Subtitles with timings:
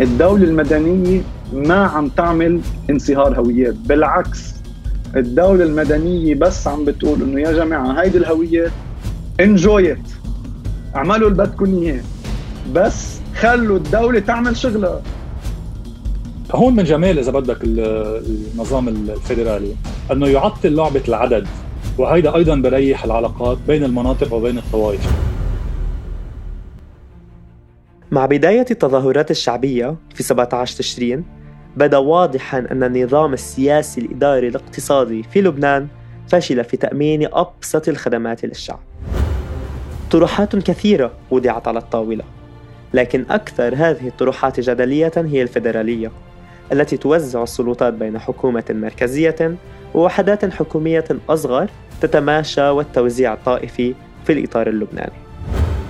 [0.00, 1.20] الدولة المدنية
[1.52, 2.60] ما عم تعمل
[2.90, 3.74] انصهار هويات.
[3.74, 4.54] بالعكس
[5.16, 8.72] الدولة المدنية بس عم بتقول إنه يا جماعة هيدي الهويات
[9.40, 9.98] انجويت
[10.96, 12.00] اعملوا اللي بدكم إياه.
[12.74, 15.02] بس خلوا الدولة تعمل شغلها.
[16.54, 19.74] هون من جمال إذا بدك النظام الفيدرالي
[20.12, 21.46] إنه يعطل لعبه العدد
[21.98, 25.27] وهيدا أيضا بريح العلاقات بين المناطق وبين الطوائف.
[28.10, 31.24] مع بداية التظاهرات الشعبية في 17 تشرين
[31.76, 35.88] بدأ واضحا أن النظام السياسي الإداري الاقتصادي في لبنان
[36.28, 38.80] فشل في تأمين أبسط الخدمات للشعب
[40.10, 42.24] طروحات كثيرة وضعت على الطاولة
[42.94, 46.10] لكن أكثر هذه الطروحات جدلية هي الفيدرالية
[46.72, 49.56] التي توزع السلطات بين حكومة مركزية
[49.94, 55.12] ووحدات حكومية أصغر تتماشى والتوزيع الطائفي في الإطار اللبناني.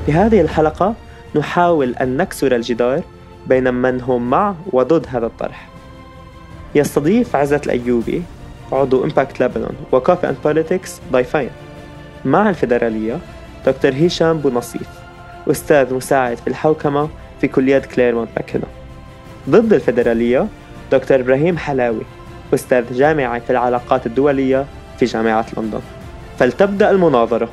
[0.07, 0.95] في هذه الحلقة
[1.35, 3.03] نحاول أن نكسر الجدار
[3.47, 5.69] بين من هم مع وضد هذا الطرح.
[6.75, 8.23] يستضيف عزت الأيوبي
[8.73, 11.51] عضو Impact لبنان و Coffee and Politics ضيفين.
[12.25, 13.19] مع الفيدرالية
[13.67, 14.89] دكتور هشام بونصيف
[15.51, 17.09] أستاذ مساعد في الحوكمة
[17.41, 18.67] في كلية كليرمونت ماكينا.
[19.51, 20.47] ضد الفيدرالية
[20.93, 22.03] دكتور إبراهيم حلاوي
[22.55, 24.67] أستاذ جامعي في العلاقات الدولية
[24.99, 25.81] في جامعة لندن
[26.39, 27.49] فلتبدأ المناظرة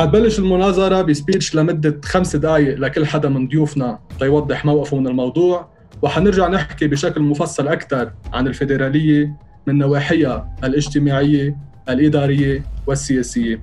[0.00, 5.68] حتبلش المناظرة بسبيتش لمدة خمس دقايق لكل حدا من ضيوفنا ليوضح موقفه من الموضوع
[6.02, 11.56] وحنرجع نحكي بشكل مفصل أكثر عن الفيدرالية من نواحيها الاجتماعية
[11.88, 13.60] الإدارية والسياسية.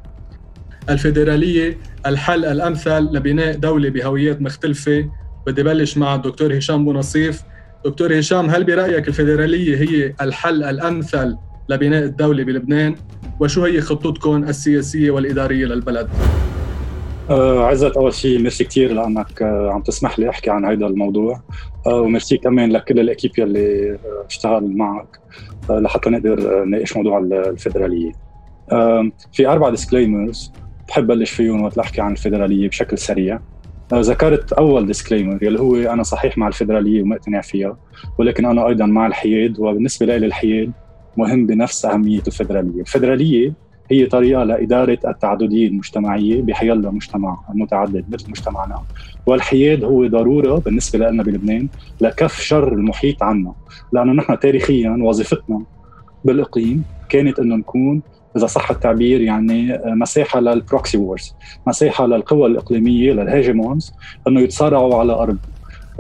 [0.89, 5.09] الفيدرالية الحل الأمثل لبناء دولة بهويات مختلفة
[5.47, 7.42] بدي بلش مع الدكتور هشام بونصيف
[7.86, 11.37] دكتور هشام هل برأيك الفيدرالية هي الحل الأمثل
[11.70, 12.95] لبناء الدولة بلبنان
[13.39, 16.10] وشو هي خطتكم السياسية والإدارية للبلد؟
[17.30, 21.42] آه عزت أول شيء ميرسي كثير لأنك آه عم تسمح لي أحكي عن هذا الموضوع
[21.88, 23.98] آه وميرسي كمان لكل الإكيب يلي
[24.30, 25.20] اشتغل معك
[25.70, 28.11] لحتى نقدر نناقش موضوع الفيدرالية.
[28.72, 30.52] آه في أربع disclaimers
[30.88, 33.39] بحب بلش فيهم وقت احكي عن الفيدرالية بشكل سريع
[33.94, 37.78] ذكرت أول disclaimer يلي هو أنا صحيح مع الفيدرالية ومقتنع فيها
[38.17, 40.72] ولكن أنا أيضا مع الحياد وبالنسبة لي الحياد
[41.17, 43.54] مهم بنفس أهمية الفيدراليه، الفيدراليه
[43.92, 48.82] هي طريقة لإدارة التعددية المجتمعية بحيلا مجتمع متعدد مثل مجتمعنا،
[49.26, 51.67] والحياد هو ضرورة بالنسبة لنا بلبنان
[52.02, 53.54] لكف شر المحيط عنا،
[53.94, 55.61] لأنه نحن تاريخيا وظيفتنا
[56.26, 58.02] بالإقليم كانت انه نكون
[58.38, 61.36] إذا صح التعبير يعني مساحة لل proxy wars
[61.67, 63.93] مساحة للقوى الإقليمية لل hegemons
[64.28, 65.38] أنه يتصارعوا على أرض.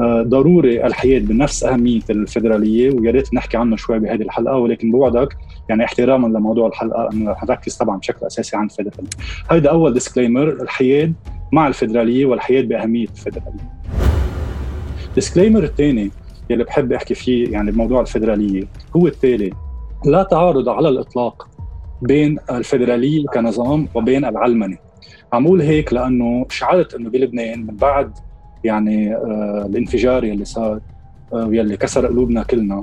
[0.01, 5.37] ضروري الحياد بنفس أهمية الفدراليه ويا ريت نحكي عنه شوي بهذه الحلقة ولكن بوعدك
[5.69, 9.09] يعني احتراما لموضوع الحلقة إنه رح نركز طبعا بشكل أساسي عن الفدراليه.
[9.51, 11.13] هيدا أول disclaimer الحياد
[11.51, 13.77] مع الفدراليه والحياد بأهمية الفدراليه.
[15.09, 16.11] ال disclaimer الثاني
[16.49, 18.63] يلي بحب أحكي فيه يعني بموضوع الفدراليه
[18.95, 19.49] هو التالي
[20.05, 21.47] لا تعارض على الإطلاق
[22.01, 24.77] بين الفدراليه كنظام وبين العلمنة
[25.33, 28.11] عم هيك لأنه شعرت إنه بلبنان من بعد
[28.63, 30.79] يعني آه الانفجار يلي صار
[31.33, 32.81] آه يلي كسر قلوبنا كلنا.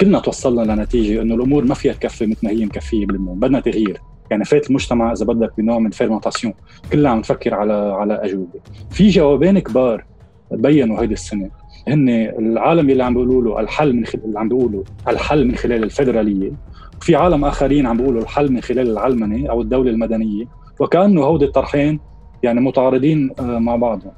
[0.00, 4.00] كلنا توصلنا لنتيجة إنه الأمور ما فيها تكفي مثل ما هي مكفية بلبنان بدنا تغيير.
[4.30, 6.54] يعني فات المجتمع إذا بدك بنوع من fermentation
[6.92, 8.60] كلنا عم نفكر على على أجوبة.
[8.90, 10.04] في جوابين كبار
[10.50, 11.50] بينوا هيدي السنة.
[11.88, 12.08] هن
[12.38, 16.52] العالم اللي عم بيقولوا له الحل من خلال اللي عم بيقولوا الحل من خلال الفدرالية
[17.00, 20.44] في عالم آخرين عم بيقولوا الحل من خلال العلمنة أو الدولة المدنية
[20.80, 22.00] وكأنه هودي الطرحين
[22.42, 24.12] يعني متعارضين آه، مع بعضهم.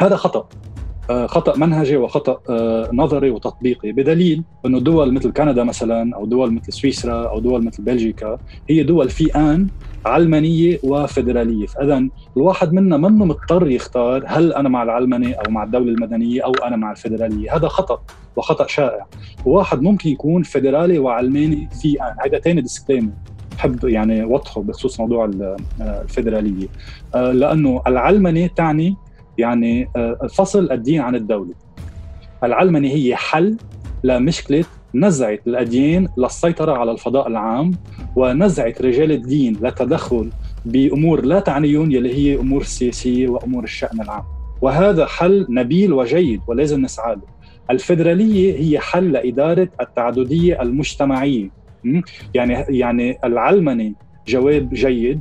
[0.00, 0.48] هذا خطأ.
[1.10, 3.92] آه، خطأ منهجي وخطأ آه، نظري وتطبيقي.
[3.92, 8.38] بدليل أنه دول مثل كندا مثلا أو دول مثل سويسرا أو دول مثل بلجيكا
[8.70, 9.68] هي دول في ان
[10.06, 15.92] علمانية وفدراليه فاذا الواحد منا منه مضطر يختار هل أنا مع العلمنه أو مع الدولة
[15.92, 18.02] المدنية أو أنا مع الفدراليه هذا خطأ
[18.36, 19.06] وخطأ شائع.
[19.46, 23.12] واحد ممكن يكون فدرالي وعلماني في ان هذا ثاني ديسكليمر
[23.56, 25.30] بحب يعني وضحه بخصوص موضوع
[25.80, 26.66] الفدراليه
[27.14, 28.96] آه، لأنه العلمنه تعني
[29.38, 31.54] يعني آه، فصل الدين عن الدولة.
[32.44, 33.56] العلمنه هي حل
[34.04, 34.64] لمشكلة
[34.94, 37.72] نزعت الاديان للسيطرة على الفضاء العام
[38.16, 40.30] ونزعت رجال الدين للتدخل
[40.64, 44.24] بأمور لا تعنيهم يلي هي أمور السياسيه وأمور الشأن العام.
[44.62, 47.22] وهذا حل نبيل وجيد ولازم نسعى له
[47.70, 51.50] الفدراليه هي حل لإدارة التعددية المجتمعية.
[52.34, 53.92] يعني يعني العلمنه
[54.28, 55.20] جواب جيد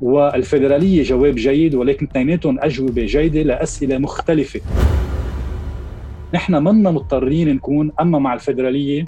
[0.00, 4.60] والفدرالية جواب جيد ولكن اثنيناتهم أجوبة جيدة لأسئلة مختلفة.
[6.34, 9.04] نحن منا مضطرين نكون أما مع الفدرالية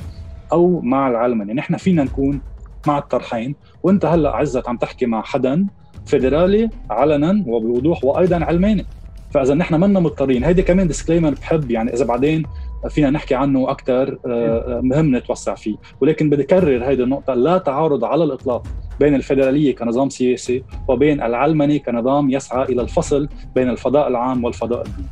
[0.53, 2.41] أو مع العلمنه نحن فينا نكون
[2.87, 3.55] مع الطرحين.
[3.83, 5.67] وأنت هلأ عزت عم تحكي مع حدا
[6.07, 8.87] فيدرالي علنا وبوضوح وأيضا علماني.
[9.31, 10.45] فاذا نحن منا مضطرين.
[10.45, 12.43] هيدي كمان ديسكليمر بحب يعني إذا بعدين
[12.89, 15.77] فينا نحكي عنه أكثر آه، مهم نتوسع فيه.
[16.01, 18.67] ولكن بدي اكرر هيدي النقطة لا تعارض على الإطلاق
[19.01, 25.09] بين الفيدرالية كنظام سياسي وبين العلمني كنظام يسعى إلى الفصل بين الفضاء العام والفضاء الديني.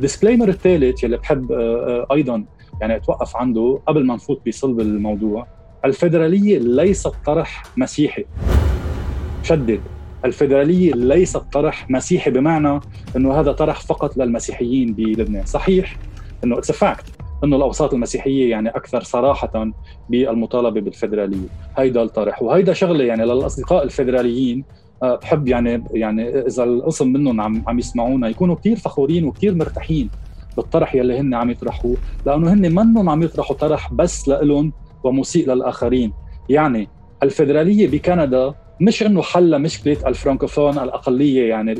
[0.00, 2.44] disclaimer الثالث يلي بحب آه، آه، أيضا
[2.80, 5.46] يعني أتوقف عنده قبل ما نفوت بصلب الموضوع.
[5.84, 8.24] الفيدرالية ليست طرح مسيحي.
[9.42, 9.80] شدد.
[10.24, 12.80] الفيدراليه ليست طرح مسيحي بمعنى
[13.16, 15.46] إنه هذا طرح فقط للمسيحيين بلبنان.
[15.46, 15.96] صحيح
[16.44, 17.04] إنه it's a fact
[17.44, 19.70] إنه الأوساط المسيحية يعني أكثر صراحة
[20.10, 21.48] بالمطالبة بالفيدرالية.
[21.78, 22.42] هيدا الطرح.
[22.42, 24.64] وهيدا شغلة يعني للأصدقاء الفيدراليين
[25.02, 30.10] آه، بحب يعني يعني إذا القسم منهم عم عم يسمعونا يكونوا كثير فخورين وكثير مرتاحين
[30.56, 31.96] بالطرح يلي هن عم يطرحوه
[32.26, 34.72] لأنه هن منهم عم يطرحوا طرح بس لهم
[35.04, 36.12] ومسيء للآخرين.
[36.48, 36.88] يعني
[37.22, 41.72] الفيدرالية بكندا مش إنه حل مشكله الفرانكوفون الأقلية يعني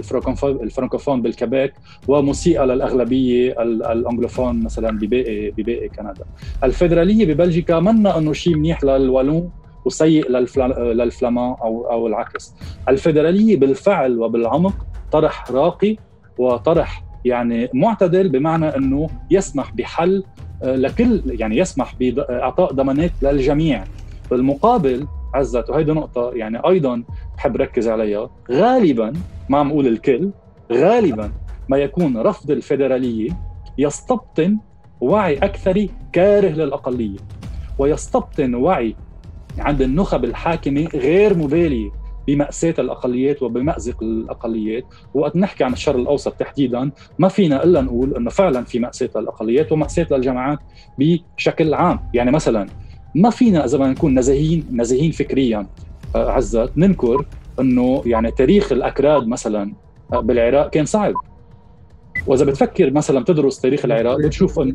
[0.63, 1.75] الفرانكوفون بالكباك
[2.09, 6.25] ومسيئه للأغلبية الأنجلوفون مثلا بباقي بباقي كندا.
[6.65, 9.51] الفيدرالية ببلجيكا منا إنه شيء منيح للوالون
[9.85, 12.55] وسيء للفلامان أو أو العكس.
[12.89, 15.97] الفيدرالية بالفعل وبالعمق طرح راقي
[16.39, 20.25] وطرح يعني معتدل بمعنى إنه يسمح بحل
[20.63, 23.85] آه، لكل يعني يسمح بإعطاء ضمانات للجميع
[24.31, 25.71] بالمقابل عزت.
[25.71, 27.03] وهيدي نقطة يعني أيضا
[27.37, 28.31] بحب ركز عليها.
[28.51, 29.13] غالبا
[29.49, 30.31] ما عم أقول الكل
[30.73, 31.33] غالبا
[31.69, 33.31] ما يكون رفض الفيدرالية
[33.79, 34.59] يستبطن
[35.01, 37.19] وعي أكثري كاره للأقلية
[37.79, 38.97] ويستبطن وعي
[39.59, 41.91] عند النخب الحاكمة غير مبالية
[42.27, 44.85] بمأساة الأقليات وبمأزق الأقليات.
[45.15, 49.73] وقت نحكي عن الشرق الأوسط تحديدا ما فينا إلا نقول أنه فعلا في مأساة للأقليات
[49.73, 50.59] ومأساة للجماعات
[50.99, 52.01] بشكل عام.
[52.15, 52.67] يعني مثلا
[53.15, 55.67] ما فينا إذا بدنا نكون نزيهين نزيهين فكريا
[56.17, 57.27] آه، عزت ننكر
[57.61, 59.73] إنه يعني تاريخ الأكراد مثلا
[60.13, 61.15] آه، بالعراق كان صعب.
[62.27, 64.75] وإذا بتفكر مثلا بتدرس تاريخ العراق بتشوف انه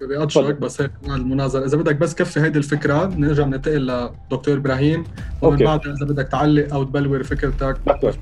[0.00, 1.64] بدي بس هيك المناظرة.
[1.64, 5.04] إذا بدك بس كفي هيدي الفكرة نرجع ننتقل لدكتور إبراهيم.
[5.42, 7.76] ومن بعد إذا بدك تعلق أو تبلور فكرتك.
[7.86, 8.16] بكتر.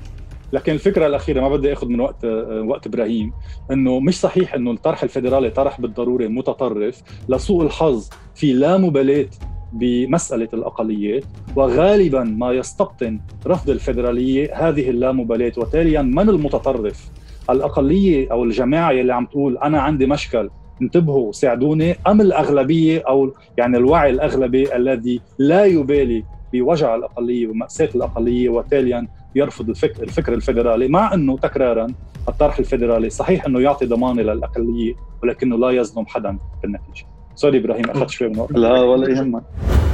[0.52, 2.24] لكن الفكرة الأخيرة ما بدي أخذ من وقت
[2.66, 3.32] وقت إبراهيم
[3.72, 9.28] إنه مش صحيح إنه الطرح الفيدرالي طرح بالضرورة متطرف لسوء الحظ في لا مبالاة
[9.72, 11.24] بمسألة الأقليات
[11.56, 17.10] وغالبا ما يستبطن رفض الفيدرالية هذه اللامبالاة وتاليا من المتطرف؟
[17.50, 20.50] الأقلية أو الجماعة اللي عم تقول أنا عندي مشكل
[20.82, 28.48] انتبهوا ساعدوني أم الأغلبية أو يعني الوعي الأغلبي الذي لا يبالي بوجع الأقلية ومأساة الأقلية
[28.48, 31.86] وتاليا يرفض الفكر, الفكر الفيدرالي مع أنه تكرارا
[32.28, 37.06] الطرح الفيدرالي صحيح أنه يعطي ضمانة للأقلية ولكنه لا يظلم حدا بالنتيجة.
[37.34, 38.56] sorry إبراهيم أخذت شوي من وقتك.
[38.56, 39.42] لا ولا يهمك.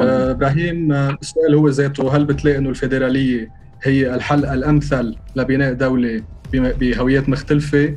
[0.00, 3.50] آه، إبراهيم آه، السؤال هو ذاته هل بتلاقي إنه الفيدرالية
[3.82, 6.22] هي الحل الأمثل لبناء دولة
[6.52, 7.96] بهويات مختلفة؟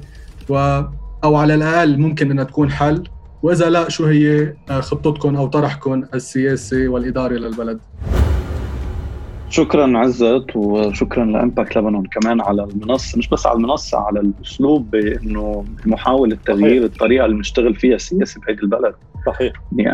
[0.50, 0.82] و
[1.24, 3.04] أو على الأقل ممكن إنها تكون حل؟
[3.44, 7.80] وإذا لا شو هي آه، خطتكم أو طرحكم السياسي والاداري للبلد؟
[9.50, 14.92] شكرا عزت وشكرا ل Impact لبنان كمان على المنصة مش بس على المنصة على الأسلوب
[14.92, 18.94] بإنه محاولة تغيير الطريقة اللي بنشتغل فيها السياسة بهيدي البلد.
[19.26, 19.54] صحيح.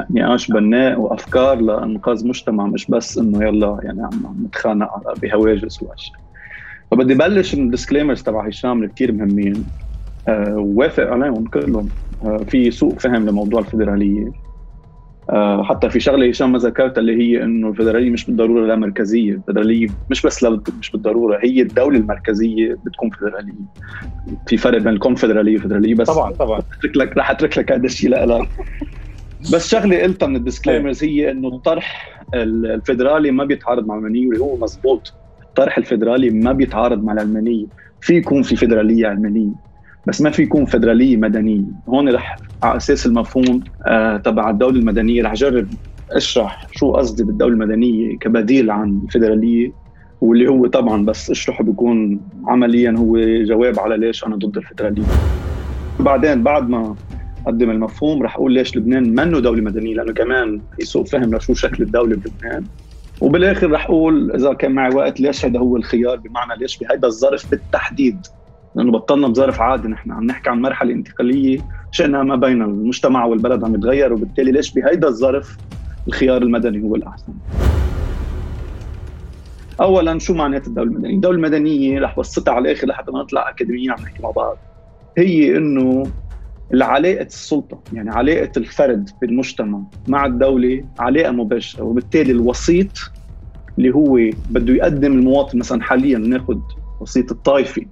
[0.10, 6.20] نقاش بناء وأفكار لأنقاذ مجتمع مش بس إنه يلا يعني عم نتخانق بهواجس واشياء
[6.92, 9.66] فبدي بلش من الديسكليمرز تبع هشام اللي كثير مهمين.
[10.28, 11.90] أه وافق عليهم كلهم.
[12.26, 14.28] أه في سوء فهم لموضوع الفيدرالية.
[14.28, 14.53] آه،
[15.64, 19.88] حتى في شغلة هشام ما ذكرتها اللي هي إنه الفدرالية مش بالضرورة لا مركزية، الفدرالية
[20.10, 23.54] مش بس لا مش بالضرورة هي الدولة المركزية بتكون فدرالية.
[24.48, 26.60] في فرق بين الكونفدراليه والفدراليه بس طبعا طبعا.
[26.60, 28.48] أترك لك رح أترك لك هذا الشيء لك
[29.54, 34.58] بس شغلة قلتها من الديسكليمرز هي إنه الطرح الفدرالي ما بيتعارض مع العلمانيه واللي هو
[34.58, 35.14] مزبوط.
[35.44, 37.66] الطرح الفدرالي ما بيتعارض مع العلمانيه
[38.02, 39.52] في يكون في فدرالية علمانيه
[40.08, 41.64] بس ما في يكون فدرالية مدنية.
[41.88, 45.68] هون رح على أساس المفهوم آه تبع الدولة المدنية رح اجرب
[46.12, 49.72] أشرح شو قصدي بالدولة المدنية كبديل عن الفدرالية
[50.22, 55.04] واللي هو طبعا بس أشرحه بيكون عمليا هو جواب على ليش أنا ضد الفدرالية.
[56.00, 56.96] بعدين بعد ما
[57.46, 61.54] أقدم المفهوم رح أقول ليش لبنان منه دولة مدنية لأنه كمان في سوء فهم لشو
[61.54, 62.64] شكل الدولة بلبنان
[63.22, 67.52] وبالآخر رح أقول إذا كان معي وقت ليش هذا هو الخيار بمعنى ليش بهذا الظرف
[67.52, 68.18] بالتحديد؟
[68.76, 71.60] لأنه بطلنا بظرف عادي نحن عم نحكي عن مرحلة انتقالية
[71.92, 75.58] شئنا ما بين المجتمع والبلد عم يتغير وبالتالي ليش بهيدا الظرف
[76.08, 77.34] الخيار المدني هو الأحسن
[79.82, 83.92] اولا شو معنات الدولة المدنية؟ الدولة المدنية رح بسطها على الآخر لحتى ما نطلع اكاديميين
[83.92, 84.58] عم نحكي مع بعض
[85.18, 86.04] هي إنه
[86.74, 93.12] علاقه السلطة يعني علاقة الفرد بالمجتمع مع الدولة علاقة مباشرة وبالتالي الوسيط
[93.78, 96.60] اللي هو بده يقدم المواطن مثلا حاليا ناخذ
[97.00, 97.88] وسيط الطائفي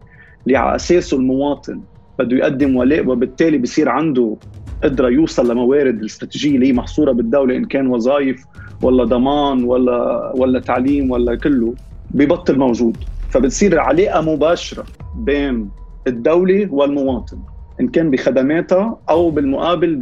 [0.48, 1.81] اللي على أساسه المواطن.
[2.19, 4.38] بده يقدم ولاء وبالتالي بصير عنده
[4.83, 8.43] قدرة يوصل لموارد الاستراتيجية اللي هي محصورة بالدولة إن كان وظائف
[8.81, 11.74] ولا ضمان ولا ولا تعليم ولا كله
[12.12, 12.98] ببطل موجود.
[13.29, 14.86] فبتصير علاقه مباشرة
[15.17, 15.69] بين
[16.07, 17.38] الدولة والمواطن
[17.81, 19.95] إن كان بخدماتها أو بالمقابل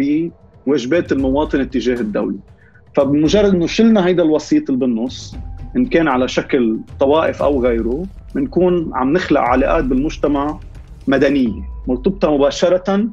[0.68, 2.38] بواجبات المواطن اتجاه الدولة.
[2.96, 5.36] فبمجرد إنه شلنا هيدا الوسيط اللي بالنص
[5.76, 8.04] إن كان على شكل طوائف أو غيره
[8.36, 10.60] بنكون عم نخلق علاقات بالمجتمع
[11.08, 13.08] مدنية مرتبطه مباشرة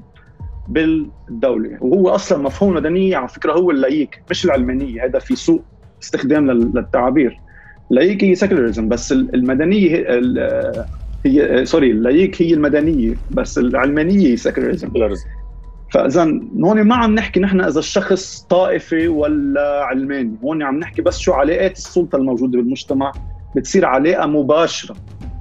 [0.68, 1.78] بالدولة.
[1.80, 5.62] وهو أصلا مفهوم المدنيه على فكرة هو ال laïque مش العلمانية هذا في سوء
[6.02, 7.40] استخدام للتعابير
[7.90, 10.06] ال laïque هي secularism بس المدنية
[11.26, 14.88] هي sorry ال laïque هي المدنية بس العلمانية secularism
[15.96, 20.36] فاذا هون ما عم نحكي نحن إذا الشخص طائفي ولا علماني.
[20.44, 23.12] هون عم نحكي بس شو علاقات السلطة الموجودة بالمجتمع
[23.56, 24.96] بتصير علاقه مباشرة.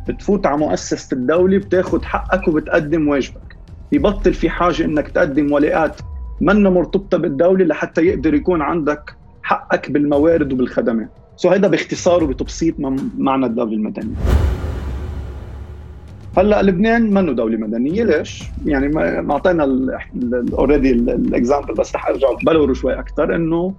[0.08, 3.58] بتفوت على مؤسسة الدولة بتاخذ حقك وبتقدم واجبك.
[3.92, 6.02] يبطل في حاجة إنك تقدم ولاءات
[6.42, 11.10] منا مرتبطة بالدولة لحتى يقدر يكون عندك حقك بالموارد وبالخدمات.
[11.36, 12.76] so هيدا باختصار وبتبسيط
[13.18, 14.16] معنى الدولة المدنية.
[16.38, 18.04] هلا لبنان منه دولة مدنية.
[18.04, 18.88] ليش؟ يعني
[19.22, 19.64] ما أعطينا
[20.54, 23.74] already ال example بس رح أرجع بلور شوي أكثر إنه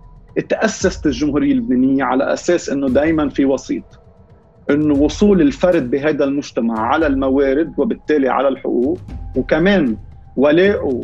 [0.49, 3.85] تاسست الجمهورية اللبنانية على أساس إنه دائما في وسيط.
[4.71, 8.99] إنه وصول الفرد بهذا المجتمع على الموارد وبالتالي على الحقوق
[9.37, 9.97] وكمان
[10.37, 11.03] ولاءه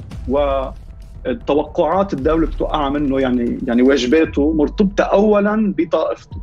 [1.26, 6.42] وتوقعات الدولة بتوقع منه يعني يعني واجباته مرتبطة اولا بطائفته.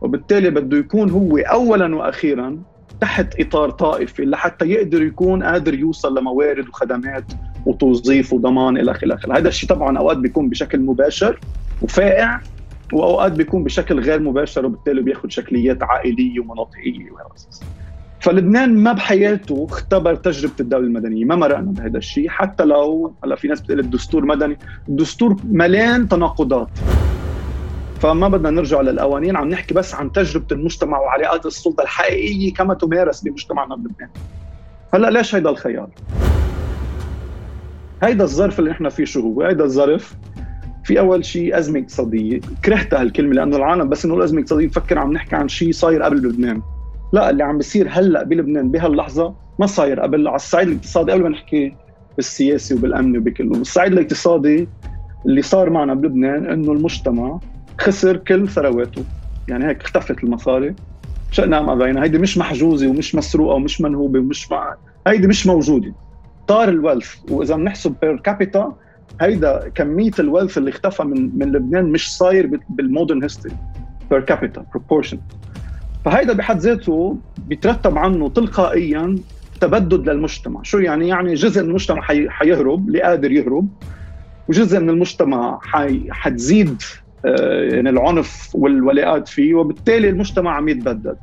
[0.00, 2.58] وبالتالي بده يكون هو اولا وأخيرا
[3.00, 7.24] تحت إطار طائفي لحتى يقدر يكون قادر يوصل لموارد وخدمات
[7.66, 11.40] وتوظيف وضمان إلى اخره، هذا الشيء طبعا أوقات بيكون بشكل مباشر
[11.82, 12.40] وفائع
[12.92, 17.28] وأوقات بيكون بشكل غير مباشر وبالتالي بياخذ شكليات عائلية ومناطقية وهذا
[18.20, 21.24] فلبنان ما بحياته اختبر تجربة الدولة المدنية.
[21.24, 24.58] ما مرقنا بهذا الشيء حتى لو هلا في ناس بتقول الدستور مدني.
[24.88, 26.68] الدستور مليان تناقضات.
[28.02, 33.20] فما بدنا نرجع للقوانين عم نحكي بس عن تجربة المجتمع وعلاقات السلطة الحقيقية كما تمارس
[33.20, 34.08] بمجتمعنا بلبنان.
[34.94, 35.88] هلأ ليش هيدا الخيار؟
[38.02, 40.14] هيدا الظرف اللي نحن فيه شو هو؟ هيدا الظرف
[40.84, 42.40] في أول شيء أزمة اقتصادية.
[42.64, 46.16] كرهت هالكلمة لأنه العالم بس نقول ازمه اقتصاديه بفكر عم نحكي عن شيء صاير قبل
[46.16, 46.62] لبنان
[47.12, 50.28] لا اللي عم بيصير هلأ بلبنان بهاللحظة ما صاير قبل.
[50.28, 51.76] على الصعيد الاقتصادي قبل ما نحكي
[52.16, 54.68] بالسياسي وبالامن وبكله بالصعيد الاقتصادي
[55.26, 57.40] اللي صار معنا بلبنان إنه المجتمع
[57.80, 59.04] خسر كل ثرواته.
[59.48, 60.74] يعني هيك اختفت المصاري.
[61.30, 64.74] شئنا ام ابينا هيدي مش محجوزة ومش مسروقة ومش منهوبة ومش مع
[65.06, 65.92] هيدي مش موجودة.
[66.48, 67.14] طار ال wealth.
[67.30, 68.76] وإذا بنحسب per capita
[69.20, 73.54] هيدا كمية ال wealth اللي اختفى من من لبنان مش صاير بال modern history
[74.10, 75.18] per capita proportion
[76.04, 77.16] فهيدا بحد ذاته
[77.48, 79.18] بيترتب عنه تلقائيا
[79.60, 80.62] تبدد للمجتمع.
[80.62, 83.68] شو يعني؟ يعني جزء من المجتمع حيهرب اللي قادر يهرب
[84.48, 85.58] وجزء من المجتمع.
[86.10, 86.82] حتزيد
[87.24, 91.16] يعني العنف والولاءات فيه وبالتالي المجتمع عم يتبدد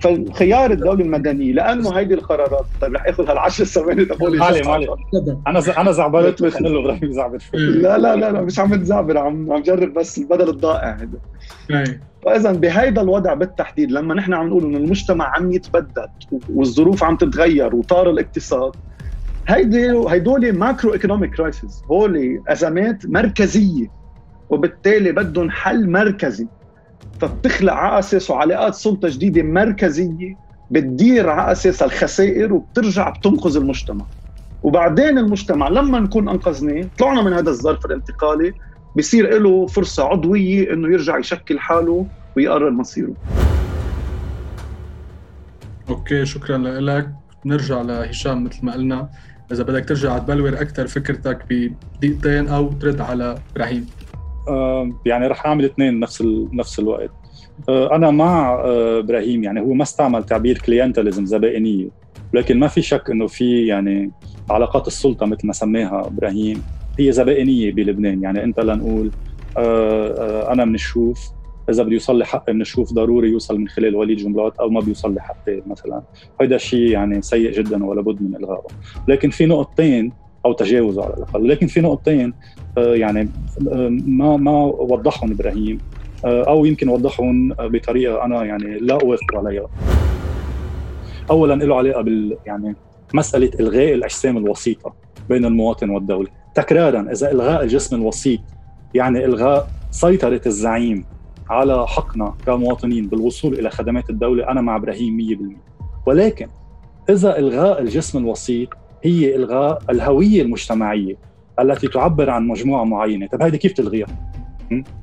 [0.00, 4.86] فخيار الدولة المدنيه لأنه هيدي القرارات طيب رح اخذ هالعشر ثواني تقولي مالي مالي.
[5.46, 9.62] أنا أنا زعبلت له إبراهيم يزعبل لا لا لا لا مش عم تزعبل عم عم
[9.62, 11.18] جرب بس البدل الضائع هذا
[12.24, 16.10] فاذا بهيدا الوضع بالتحديد لما نحن عم نقول إنه المجتمع عم يتبدد
[16.54, 18.72] والظروف عم تتغير وطار الاقتصاد
[19.48, 24.01] هيدي هيدول macroeconomic crises هول أزمات مركزية.
[24.52, 26.46] وبالتالي بدهم حل مركزي.
[27.20, 30.36] فبتخلق على اساسه علاقات سلطة جديدة مركزية
[30.70, 34.04] بتدير على اساسها الخسائر وبترجع بتنقذ المجتمع.
[34.62, 38.54] وبعدين المجتمع لما نكون أنقذناه طلعنا من هذا الظرف الانتقالي
[38.98, 42.06] بصير له فرصة عضوية إنه يرجع يشكل حاله
[42.36, 43.14] ويقرر مصيره.
[45.88, 47.08] أوكي شكرا لك
[47.44, 49.08] نرجع لهشام مثل ما قلنا.
[49.52, 53.86] إذا بدك ترجع تبلور أكثر فكرتك بدقيقتين أو ترد على إبراهيم.
[55.06, 56.22] يعني رح أعمل اثنين نفس
[56.52, 57.10] نفس الوقت.
[57.68, 61.88] آه، أنا مع آه، إبراهيم يعني هو ما استعمل تعبير كلينتاليزم زبائنية.
[62.32, 64.10] لكن ما في شك إنه في يعني
[64.50, 66.62] علاقات السلطة مثل ما سماها إبراهيم
[66.98, 68.22] هي زبائنية بلبنان.
[68.22, 69.10] يعني أنت لنقول
[69.58, 71.30] آه، أنا من الشوف
[71.70, 74.80] إذا بده يوصل لي حقي من الشوف ضروري يوصل من خلال وليد جملات أو ما
[74.80, 76.02] بيوصل لي حقي مثلا.
[76.40, 78.66] هذا الشيء يعني سيء جدا ولا بد من إلغائه.
[79.08, 80.12] لكن في نقطتين
[80.46, 81.48] أو تجاوزه على الأقل.
[81.48, 82.34] لكن في نقطتين
[82.78, 83.28] آه، يعني
[83.68, 85.78] آه، ما ما وضحهم إبراهيم
[86.24, 89.68] آه، أو يمكن وضحهم بطريقة أنا يعني لا أوافق عليها.
[91.30, 92.76] اولا له علاقة بال يعني
[93.14, 94.94] مسألة إلغاء الأجسام الوسيطة
[95.28, 96.28] بين المواطن والدولة.
[96.54, 98.40] تكرارا إذا إلغاء الجسم الوسيط
[98.94, 101.04] يعني إلغاء سيطرة الزعيم
[101.50, 105.18] على حقنا كمواطنين بالوصول إلى خدمات الدولة أنا مع إبراهيم
[105.76, 106.48] 100% ولكن
[107.10, 108.68] إذا إلغاء الجسم الوسيط
[109.02, 111.14] هي إلغاء الهوية المجتمعية
[111.60, 114.06] التي تعبر عن مجموعة معينة، طيب هيدي كيف تلغيها؟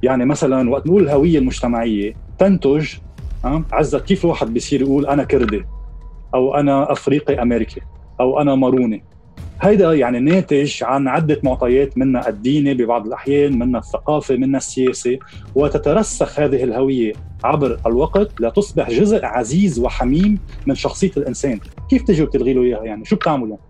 [0.03, 2.88] يعني مثلا وقت نقول الهوية المجتمعية تنتج
[3.72, 5.65] عزت كيف الواحد بيصير يقول أنا كردي؟
[6.34, 7.82] أو أنا أفريقي أمريكي؟
[8.20, 9.03] أو أنا ماروني؟
[9.62, 15.18] هيدا يعني ناتج عن عدة معطيات منها الديني ببعض الأحيان منها الثقافة منها السياسة.
[15.56, 17.13] وتترسخ هذه الهوية
[17.44, 21.60] عبر الوقت لتصبح جزء عزيز وحميم من شخصية الإنسان.
[21.89, 23.68] كيف تجي وتلغي له إياها يعني؟ شو بتعملوا يعني؟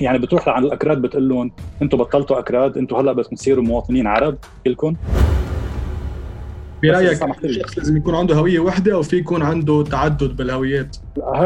[0.00, 4.36] يعني بتروح لعند الأكراد بتقول لهم أنتم بطلتوا أكراد أنتم هلأ بدكم تصيروا مواطنين عرب
[4.64, 4.94] كلكم.
[6.82, 10.96] برأيك الشخص لازم يكون عنده هوية واحدة أو في يكون عنده تعدد بالهويات؟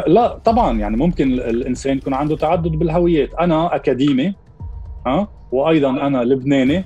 [0.07, 4.35] لا طبعا يعني ممكن الإنسان يكون عنده تعدد بالهويات، أنا أكاديمي
[5.07, 6.85] ها؟ وأيضا أنا لبناني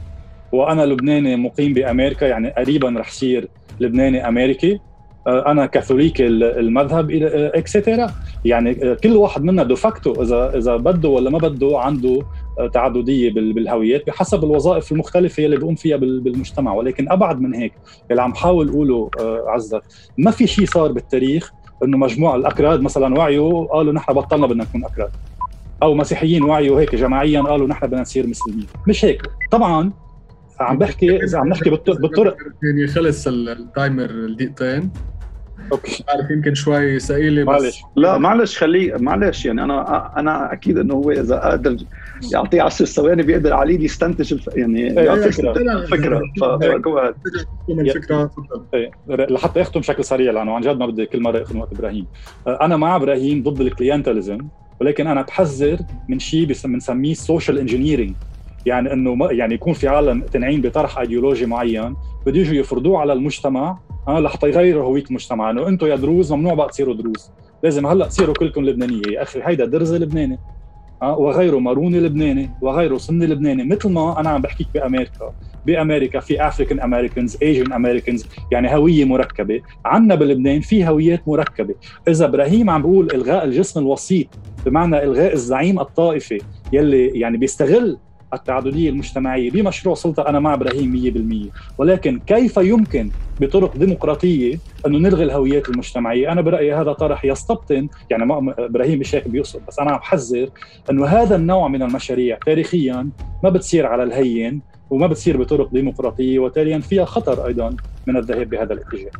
[0.53, 3.49] وأنا لبناني مقيم بأمريكا يعني قريبا رح صير
[3.81, 4.81] لبناني أمريكي.
[5.27, 7.11] أنا كاثوليكي المذهب
[7.55, 8.11] اكسترا
[8.45, 12.23] يعني آه، كل واحد منا دوفاكتو اذا إذا بده ولا ما بده عنده
[12.59, 16.75] آه، تعددية بالهويات بحسب الوظائف المختلفة يلي بيقوم فيها بالمجتمع.
[16.75, 17.73] ولكن أبعد من هيك
[18.11, 19.11] اللي عم حاول أقوله
[19.47, 19.83] عزت
[20.19, 21.53] ما في شيء صار بالتاريخ
[21.85, 25.11] إنه مجموعة الأكراد مثلا وعيوا قالوا نحن بطلنا بدنا نكون أكراد.
[25.83, 28.67] أو مسيحيين وعيوا هيك جماعيا قالوا نحن بدنا نصير مسلمين.
[28.89, 29.23] مش هيك.
[29.51, 29.93] طبعا
[30.61, 34.91] عم بحكي عم نحكي بالطرق يعني خلص التايمر الدقيقتين.
[35.73, 36.05] أوكي.
[36.09, 37.83] عارف يمكن شوي ثقيله معلش.
[37.97, 41.77] لا معلش خليه معلش يعني أنا أنا أكيد إنه هو إذا قادر
[42.33, 44.49] يعطيه 10 ثواني بيقدر علي يستنتج الف...
[44.57, 46.23] يعني إيه، يعطي فكرة فكرة.
[46.41, 47.13] فجو
[47.69, 48.31] الفكرة
[48.75, 52.07] إيه، لحتى يختم بشكل سريع لأنه عن جد ما بدي كل مرة اخذ وقت إبراهيم.
[52.47, 54.39] أنا مع إبراهيم ضد ال clientelism
[54.81, 58.15] ولكن أنا بحذر من شيء بنسميه social engineering
[58.67, 63.79] يعني إنه يعني يكون في عالم تنين بطرح ايديولوجي معين بده يجوا يفرضوه على المجتمع
[64.09, 67.31] آه لحتى يغيروا هويه المجتمع إنه أنتم يا دروز ممنوع بقى تصيروا دروز.
[67.63, 69.03] لازم هلأ تصيروا كلكم لبنانية.
[69.09, 70.39] يا أخي هيدا درزي لبناني.
[71.03, 73.65] آه وغيره ماروني لبناني وغيره سني لبناني.
[73.65, 75.35] مثل ما أنا عم بحكيك بأمريكا.
[75.67, 79.61] بأمريكا في African Americans Asian Americans يعني هوية مركبة.
[79.85, 81.75] عندنا بلبنان في هويات مركبة.
[82.09, 84.27] إذا إبراهيم عم بيقول إلغاء الجسم الوسيط
[84.67, 86.41] بمعنى إلغاء الزعيم الطائفي
[86.73, 87.99] يلي يعني بيستغل
[88.35, 95.25] التعددية المجتمعية بمشروع سلطة أنا مع إبراهيم 100% ولكن كيف يمكن بطرق ديمقراطية أنه نلغي
[95.25, 99.91] الهويات المجتمعية؟ أنا برأيي هذا طرح يستبطن يعني ما إبراهيم مش هيك بيقصد بس أنا
[99.91, 100.49] عم بحذر
[100.91, 103.09] أنه هذا النوع من المشاريع تاريخيا
[103.45, 108.73] ما بتصير على الهين وما بتصير بطرق ديمقراطية وتاليا فيها خطر أيضا من الذهاب بهذا
[108.73, 109.11] الاتجاه.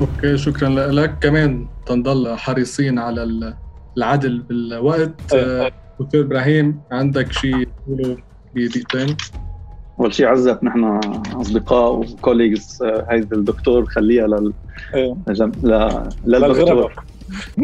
[0.00, 1.18] أوكي شكرا لك.
[1.20, 3.52] كمان تنضل حريصين على
[3.96, 5.34] العدل بالوقت.
[5.34, 5.72] أه.
[6.00, 8.16] دكتور إبراهيم عندك شيء تقوله
[8.54, 9.16] بدقيقتين؟
[10.00, 10.84] أول شيء عزت نحن
[11.34, 14.52] أصدقاء وكوليجز آه، هيدي الدكتور خليها لل
[14.94, 15.16] إيه.
[15.28, 15.52] لجم...
[15.62, 16.00] ل...
[16.26, 17.04] للدكتور.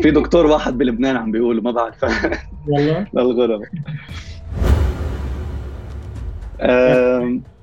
[0.03, 2.05] في دكتور واحد بلبنان عم بيقول ما بعرف.
[2.69, 3.63] والله؟ للغرب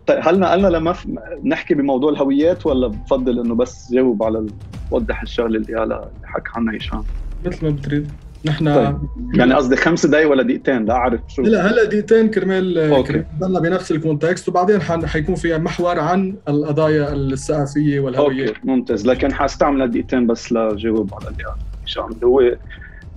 [0.07, 0.95] طيب هل نقلنا لما
[1.43, 4.45] نحكي بموضوع الهويات ولا بفضل إنه بس جاوب على
[4.91, 7.03] وضح الشغلة اللي هلا اللي حكى عنها هشام
[7.45, 8.11] مثل ما بتريد.
[8.45, 8.97] نحن طيب.
[9.33, 11.41] يعني قصدي خمس دقائق ولا دقيقتين؟ لا أعرف شو.
[11.41, 17.99] لا هلا دقيقتين كرمال ضلنا بنفس ال context وبعدين حيكون فيها محور عن القضايا الثقافيه
[17.99, 18.47] والهوية.
[18.47, 19.07] okay ممتاز.
[19.07, 21.43] لكن حأستعمل دقيقتين بس لجاوب على اللي
[21.85, 22.11] هشام.
[22.11, 22.55] اللي هو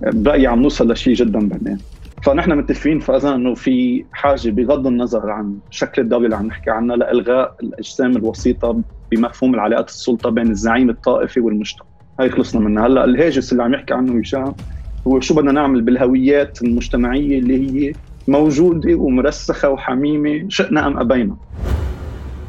[0.01, 1.77] برأيي عم نوصل لشيء جدا بنان
[2.23, 6.95] فنحن متفقين فإذا إنه في حاجة بغض النظر عن شكل الدولة اللي عم نحكي عنها
[6.95, 8.81] لإلغاء الأجسام الوسيطة
[9.11, 11.85] بمفهوم العلاقات السلطة بين الزعيم الطائفي والمجتمع.
[12.19, 12.87] هاي خلصنا منها.
[12.87, 14.53] هلا الهاجس اللي عم يحكي عنه هشام
[15.07, 17.93] هو شو بدنا نعمل بالهويات المجتمعية اللي هي
[18.27, 21.35] موجودة ومرسخة وحميمة شئنا أم أبينا.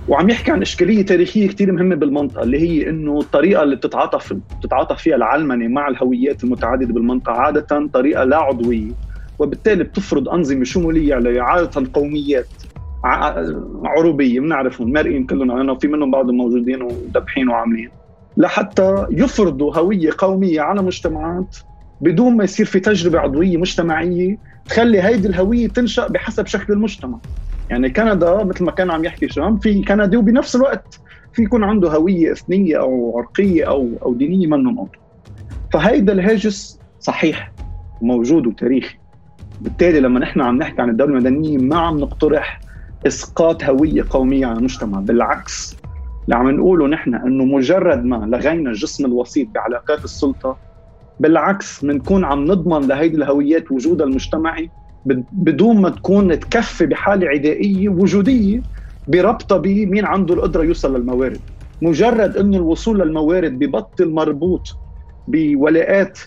[0.08, 5.02] وعم يحكي عن إشكالية تاريخية كثير مهمة بالمنطقة اللي هي إنه الطريقة اللي بتتعاطف بتتعاطف
[5.02, 8.90] فيها العلمنه مع الهويات المتعددة بالمنطقة عادة طريقة لا عضوية.
[9.38, 12.48] وبالتالي بتفرض أنظمة شمولية على عاده قوميات
[13.84, 17.90] عروبية بنعرفهم مرئين كلهم في منهم بعضهم موجودين وذبحين وعاملين.
[18.36, 21.56] لحتى يفرضوا هوية قومية على مجتمعات
[22.02, 27.18] بدون ما يصير في تجربة عضوية مجتمعية تخلي هيدي الهوية تنشأ بحسب شكل المجتمع.
[27.70, 31.00] يعني كندا مثل ما كان عم يحكي شام في كندي وبنفس الوقت
[31.32, 34.98] في يكون عنده هوية إثنية أو عرقية أو أو دينية منهم أوضح.
[35.72, 37.52] فهيدا الهاجس صحيح
[38.02, 38.96] موجود وتاريخي.
[39.60, 42.60] بالتالي لما نحن عم نحكي عن الدولة المدنية ما عم نقترح
[43.06, 45.76] إسقاط هوية قومية على المجتمع بالعكس.
[46.24, 50.71] اللي عم نقوله نحن إنه مجرد ما لغينا الجسم الوسيط بعلاقات السلطة
[51.22, 54.70] بالعكس بنكون عم نضمن لهيدي الهويات وجودها المجتمعي
[55.32, 58.62] بدون ما تكون تكفي بحالة عدائية وجودية
[59.08, 61.40] بربطها بمين عنده القدرة يوصل للموارد.
[61.82, 64.76] مجرد إنه الوصول للموارد ببطل مربوط
[65.28, 66.18] بولاءات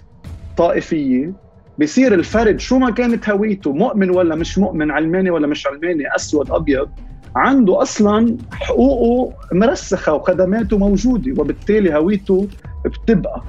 [0.58, 1.34] طائفية
[1.80, 6.52] بصير الفرد شو ما كانت هويته مؤمن ولا مش مؤمن علماني ولا مش علماني أسود
[6.52, 6.90] أبيض
[7.36, 12.48] عنده أصلا حقوقه مرسخة وخدماته موجودة وبالتالي هويته
[12.86, 13.44] بتبقى.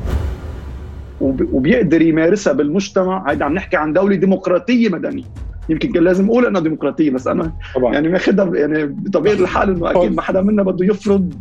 [1.20, 3.30] وبيقدر يمارسها بالمجتمع.
[3.30, 5.24] هيدا عم نحكي عن دولة ديمقراطية مدنية.
[5.68, 7.94] يمكن كان لازم أقول إنها ديمقراطية بس أنا طبعا.
[7.94, 11.34] يعني ماخذها يعني بطبيعة الحال إنه أكيد ما حدا منا بده يفرض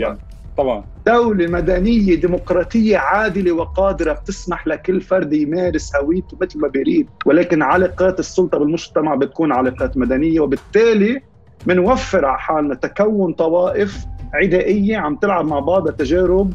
[0.00, 0.18] يعني.
[0.56, 0.84] طبعا.
[1.06, 7.06] دولة مدنية ديمقراطية عادلة وقادرة بتسمح لكل فرد يمارس هويته مثل ما بيريد.
[7.26, 11.20] ولكن علاقات السلطة بالمجتمع بتكون علاقات مدنية وبالتالي
[11.66, 16.52] بنوفر على حالنا تكون طوائف عدائية عم تلعب مع بعضها تجارب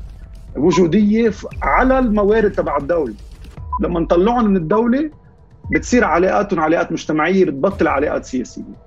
[0.55, 3.13] وجودية على الموارد تبع الدولة.
[3.81, 5.11] لما نطلعهم من الدولة
[5.71, 8.85] بتصير علاقاتهم علاقات مجتمعية بتبطل علاقات سياسية.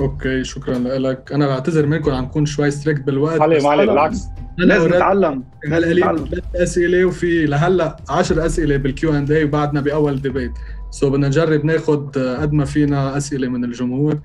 [0.00, 1.32] okay شكرا لك.
[1.32, 3.40] أنا بعتذر منكم عم نكون شوي strict بالوقت.
[3.40, 4.20] علي ما علي بالعكس.
[4.58, 5.44] لازم نتعلم.
[5.72, 10.52] هلا ثلاث أسئلة وفي لهلأ 10 أسئلة بال Q and A وبعدنا بأول debate
[10.90, 12.06] so بدنا نجرب ناخذ
[12.40, 14.18] قد ما فينا أسئلة من الجمهور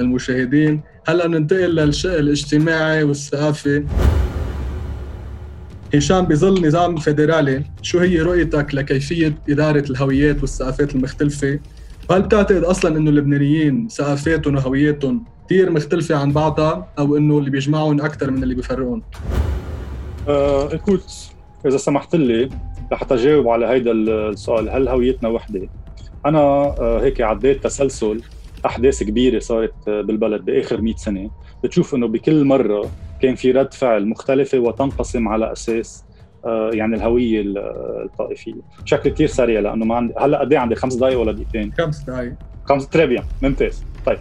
[0.00, 3.84] المشاهدين هلأ بننتقل للشق الاجتماعي والثقافي
[5.94, 11.58] هشام بظل نظام فيدرالي شو هي رؤيتك لكيفية إدارة الهويات والثقافات المختلفة
[12.10, 18.00] هل بتعتقد أصلا إنه اللبنانيين ثقافاتهم وهوياتهم كثير مختلفة عن بعضها أو إنه اللي بيجمعهم
[18.00, 19.02] أكثر من اللي بيفرقهم؟
[20.28, 20.80] آه
[21.66, 22.48] إذا سمحت لي
[22.92, 25.68] لحتى اجاوب على هيدا السؤال هل هويتنا وحدة؟
[26.26, 28.20] أنا آه هيك عديت تسلسل
[28.66, 31.30] أحداث كبيرة صارت بالبلد بآخر 100 سنة
[31.64, 32.90] بتشوف إنه بكل مرة
[33.22, 36.04] كان في رد فعل مختلفة وتنقسم على أساس
[36.44, 38.54] آه، يعني الهوية الطائفية.
[38.84, 42.02] بشكل كثير سريع لأنه ما عندي هلأ قد إيه عندي؟ خمس دقائق ولا دقيقتين؟ خمس
[42.02, 42.32] دقائق
[42.64, 43.84] خمس تريبيا ممتاز.
[44.06, 44.18] طيب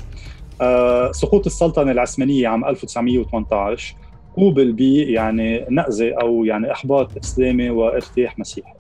[0.61, 3.95] آه سقوط السلطنة العثمانية عام 1918
[4.35, 8.73] قوبل ب يعني نقزه أو يعني إحباط إسلامي وارتياح مسيحي.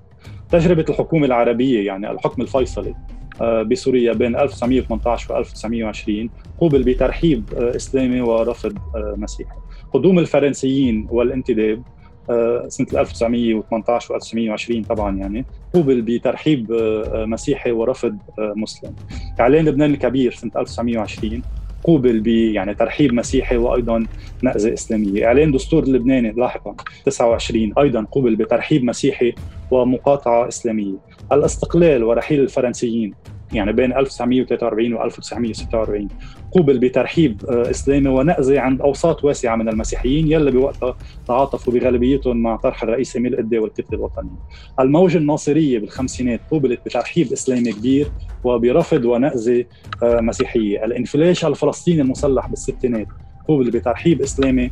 [0.51, 2.95] تجربة الحكومة العربية يعني الحكم الفيصلي
[3.41, 9.55] آه، بسوريا بين 1918 و 1920 قوبل بترحيب آه، إسلامي ورفض مسيحي.
[9.95, 11.83] قدوم الفرنسيين والانتداب
[12.29, 18.95] آه، سنة 1918 و 1920 طبعا يعني قوبل بترحيب آه، مسيحي ورفض آه، مسلم.
[19.39, 21.41] إعلان لبنان الكبير سنة 1920
[21.83, 24.05] قوبل ب يعني ترحيب مسيحي وأيضا
[24.43, 29.33] نقزه إسلامية، إعلان دستور اللبناني لاحقا 29 أيضا قوبل بترحيب مسيحي
[29.71, 30.95] ومقاطعة إسلامية،
[31.31, 33.13] الاستقلال ورحيل الفرنسيين
[33.53, 36.07] يعني بين 1943 و 1946
[36.55, 42.55] قوبل بترحيب آه، إسلامي ونأزة عند أوساط واسعة من المسيحيين يلي بوقتها تعاطفوا بغالبيتهم مع
[42.55, 44.39] طرح الرئيس اميل قدي والكتلة الوطنية.
[44.79, 48.07] الموجة الناصرية بالخمسينات قوبلت بترحيب إسلامي كبير
[48.43, 49.65] وبرفض ونأزة
[50.03, 53.07] آه، مسيحية، الانفلاش الفلسطيني المسلح بالستينات
[53.47, 54.71] قوبل بترحيب إسلامي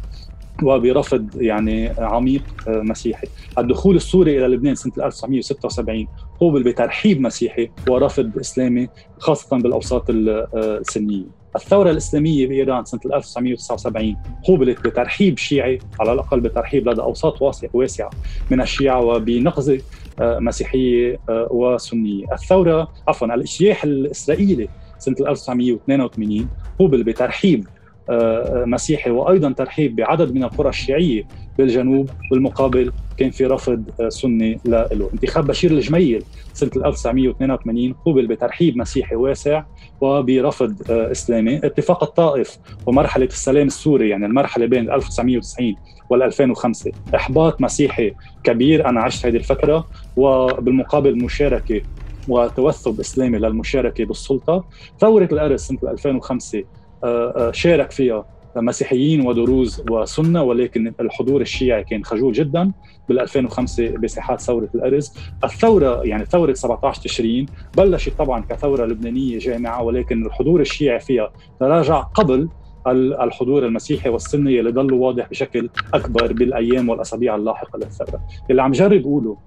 [0.63, 3.27] وبرفض يعني عميق آه، مسيحي.
[3.57, 6.07] الدخول السوري إلى لبنان سنة 1976
[6.39, 11.42] قوبل بترحيب مسيحي ورفض إسلامي خاصة بالأوساط السنية.
[11.55, 17.41] الثورة الإسلامية بإيران سنة 1979 قوبلت بترحيب شيعي على الأقل بترحيب لدى أوساط
[17.73, 18.09] واسعة
[18.51, 19.81] من الشيعة وبنقزة
[20.21, 22.25] آه، مسيحية وسنية.
[22.33, 24.67] الثورة عفوا الاجتياح الإسرائيلي
[24.99, 27.67] سنة 1982 قوبل بترحيب
[28.09, 34.59] آه، مسيحي وأيضا ترحيب بعدد من القرى الشيعية بالجنوب بالمقابل كان في رفض آه، سني
[34.65, 35.09] له.
[35.13, 39.63] انتخاب بشير الجميل سنة 1982 قوبل بترحيب مسيحي واسع
[40.03, 41.57] وبرفض آه، إسلامي.
[41.57, 45.75] اتفاق الطائف ومرحلة السلام السوري يعني المرحلة بين 1990
[46.09, 48.13] وال 2005 إحباط مسيحي
[48.43, 49.87] كبير أنا عشت هذه الفترة
[50.17, 51.81] وبالمقابل مشاركة
[52.27, 54.65] وتوثب إسلامي للمشاركة بالسلطة.
[54.99, 56.63] ثورة الارز سنة 2005
[57.03, 62.71] آه، آه، شارك فيها مسيحيين ودروز وسنة ولكن الحضور الشيعي كان خجول جدا.
[63.09, 65.13] بال 2005 بساحات ثورة الأرز،
[65.43, 67.45] الثورة يعني ثورة 17 تشرين
[67.77, 72.49] بلشت طبعا كثورة لبنانية جامعة ولكن الحضور الشيعي فيها تراجع قبل
[72.87, 79.01] الحضور المسيحي والسني اللي ضلوا واضح بشكل أكبر بالأيام والأسابيع اللاحقة للثورة، اللي عم جرب
[79.01, 79.37] اقوله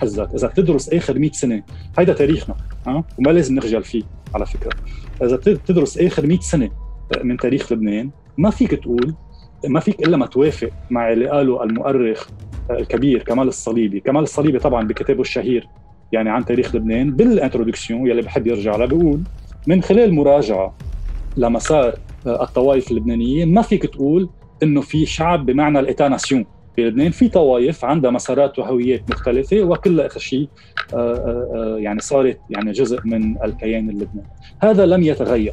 [0.00, 1.62] حزت إذا بتدرس آخر 100 سنة
[1.98, 2.54] هيدا تاريخنا
[2.86, 4.02] ها؟ وما لازم نخجل فيه
[4.34, 4.70] على فكرة.
[5.22, 6.70] إذا بتدرس آخر 100 سنة
[7.24, 9.14] من تاريخ لبنان ما فيك تقول
[9.66, 12.26] ما فيك إلا ما توافق مع اللي قاله المؤرخ
[12.70, 14.00] الكبير كمال الصليبي.
[14.00, 15.68] كمال الصليبي طبعا بكتابه الشهير
[16.12, 19.20] يعني عن تاريخ لبنان بال introduction يلي بحب يرجع لها بيقول
[19.66, 20.76] من خلال مراجعة
[21.36, 21.94] لمسار
[22.26, 24.28] الطوائف اللبنانيه ما فيك تقول
[24.62, 26.44] إنه في شعب بمعنى ال État-nation.
[26.78, 30.48] بلبنان في طوائف عندها مسارات وهويات مختلفة وكلها آخر شيء
[31.76, 34.28] يعني صارت يعني جزء من الكيان اللبناني.
[34.62, 35.52] هذا لم يتغير.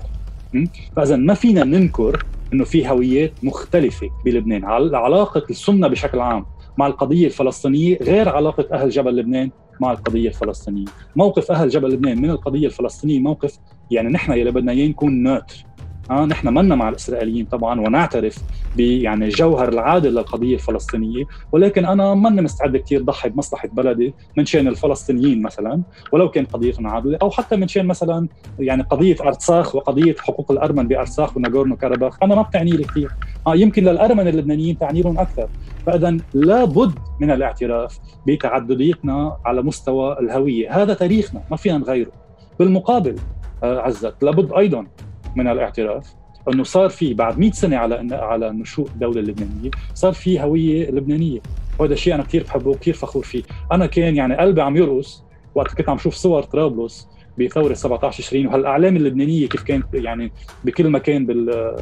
[0.96, 4.66] فاذا ما فينا ننكر إنه في هويات مختلفة بلبنان.
[4.96, 6.46] علاقة السنة بشكل عام
[6.80, 10.86] مع القضية الفلسطينية غير علاقة أهل جبل لبنان مع القضية الفلسطينية.
[11.16, 13.58] موقف أهل جبل لبنان من القضية الفلسطينية موقف
[13.90, 15.66] يعني نحن يلي بدنا إياه نكون نوتر
[16.12, 18.44] آه نحن منا مع الإسرائيليين طبعا ونعترف
[18.80, 24.68] يعني الجوهر العادل للقضية الفلسطينية ولكن أنا ماني مستعد كثير ضحي بمصلحة بلدي من شان
[24.68, 28.28] الفلسطينيين مثلا ولو كان قضيتهم عادلة أو حتى من شان مثلا
[28.60, 33.10] يعني قضية ارتساخ وقضية حقوق الأرمن بارتساخ وناغورنو كاراباخ أنا ما بتعني لي كثير
[33.48, 35.48] آه يمكن للأرمن اللبنانيين تعني لهم أكثر.
[35.90, 40.82] فاذا لابد من الاعتراف بتعدديتنا على مستوى الهوية.
[40.82, 42.12] هذا تاريخنا ما فينا نغيره.
[42.60, 43.16] بالمقابل
[43.64, 44.88] آه عزت لابد أيضا
[45.36, 46.14] من الاعتراف
[46.54, 51.40] أنه صار في بعد 100 سنة على على نشوء الدولة اللبنانية صار في هوية لبنانية.
[51.80, 53.44] وهذا الشيء أنا كثير بحبه وكثير فخور فيه.
[53.72, 55.24] أنا كان يعني قلبي عم يرقص
[55.56, 57.08] وقت كنت عم شوف صور طرابلس
[57.40, 60.32] بثورة 17 تشرين وهالأعلام اللبنانية كيف كانت يعني
[60.64, 61.76] بكل مكان بال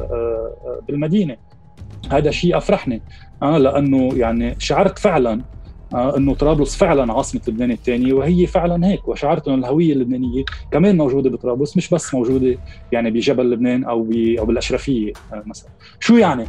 [0.88, 1.36] بالمدينة.
[2.10, 3.02] هذا شيء أفرحني
[3.42, 5.42] أنا لأنه يعني شعرت فعلا
[5.94, 10.96] آه، إنه طرابلس فعلا عاصمة لبنان الثانية وهي فعلا هيك وشعرت انه الهوية اللبنانية كمان
[10.96, 12.58] موجودة بطرابلس مش بس موجودة
[12.92, 15.70] يعني بجبل لبنان أو أو بالأشرفية آه، مثلا.
[16.00, 16.44] شو يعني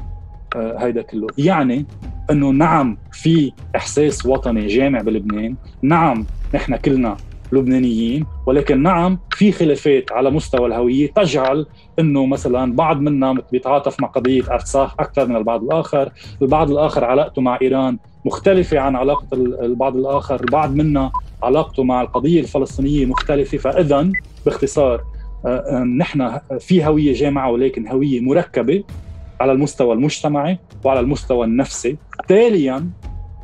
[0.55, 1.85] آه، هيدا كله؟ يعني
[2.31, 7.17] إنه نعم في إحساس وطني جامع بلبنان نعم نحن كلنا
[7.51, 11.65] لبنانيين ولكن نعم في خلافات على مستوى الهوية تجعل
[11.99, 17.41] إنه مثلا بعض منا بيتعاطف مع قضية ارتساخ أكثر من البعض الآخر، البعض الآخر علاقته
[17.41, 21.11] مع إيران مختلفة عن علاقة البعض الآخر، البعض منا
[21.43, 24.11] علاقته مع القضية الفلسطينية مختلفة، فاذا
[24.45, 25.03] باختصار
[25.45, 28.83] آه، آه، نحن في هوية جامعة ولكن هوية مركبة
[29.39, 32.89] على المستوى المجتمعي وعلى المستوى النفسي، تاليا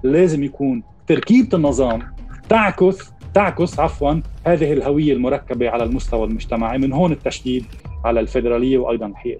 [0.03, 2.01] لازم يكون تركيبة النظام
[2.49, 7.65] تعكس تعكس عفوا هذه الهوية المركبة على المستوى المجتمعي من هون التشديد
[8.05, 9.39] على الفيدرالية وأيضا الحياد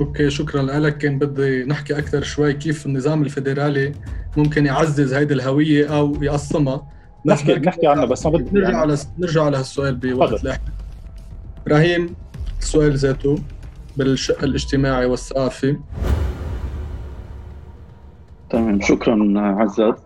[0.00, 0.98] أوكي شكرا لك.
[0.98, 3.92] كان بدي نحكي أكثر شوي كيف النظام الفيدرالي
[4.36, 6.86] ممكن يعزز هيدي الهوية أو يقسمها
[7.26, 8.76] نحكي نحكي عنها بس ما بدي نرجع يعني.
[8.76, 10.60] على نرجع على هالسؤال بوقت لاحق
[11.66, 12.14] إبراهيم
[12.60, 13.38] السؤال ذاته
[13.96, 15.76] بالشق الاجتماعي والثقافي.
[18.50, 19.96] تمام شكرا عزت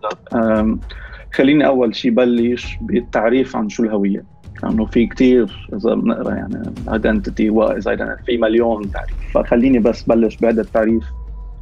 [1.33, 4.23] خليني أول شيء بلش بالتعريف عن شو الهوية.
[4.63, 9.15] لأنه في كثير اذا بنقرا يعني ايدنتيتي واذا في مليون تعريف.
[9.33, 11.03] فخليني بس بلش بهذا التعريف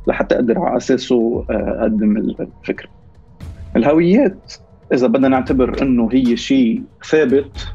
[0.07, 2.89] لحتى أقدر على اساسه آه، أقدم الفكرة.
[3.75, 4.53] الهويات
[4.93, 7.67] إذا بدنا نعتبر إنه هي شيء ثابت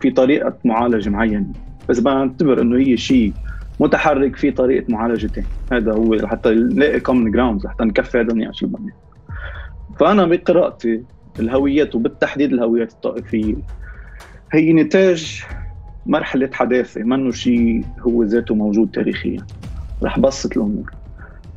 [0.00, 1.52] في طريقة معالجة معينة.
[1.90, 3.32] إذا بدنا نعتبر إنه هي شيء
[3.80, 8.62] متحرك في طريقة معالجة ثانية هذا هو حتى نلاقي common grounds لحتى نكفي هذا النقاش
[8.62, 8.92] اللي بدنا
[9.98, 11.02] فأنا بقراءتي
[11.40, 13.54] الهويات وبالتحديد الهويات الطائفية.
[14.52, 15.42] هي نتاج
[16.06, 19.46] مرحلة حداثة منه شيء هو ذاته موجود تاريخيا.
[20.02, 20.90] رح بسط الأمور.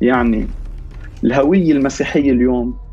[0.00, 0.46] يعني
[1.24, 2.84] الهوية المسيحية اليوم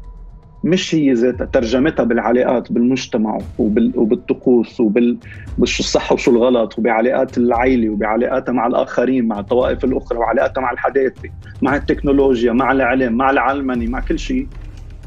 [0.63, 3.91] مش هي ذاتها ترجمتها بالعلاقات بالمجتمع وبال...
[3.95, 5.17] وبالطقوس وبال
[5.63, 11.29] شو الصح وشو الغلط وبعلاقات العائله وبعلاقاتها مع الآخرين مع الطوائف الأخرى وعلاقاتها مع الحداثة
[11.61, 14.47] مع التكنولوجيا مع العلم مع العلمني مع كل شيء.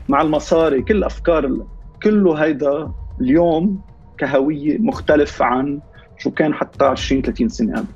[0.08, 1.66] مع المصاري كل الافكار
[2.02, 3.80] كله هيدا اليوم
[4.18, 5.80] كهوية مختلف عن
[6.18, 7.86] شو كان حتى 20 30 سنة قبل.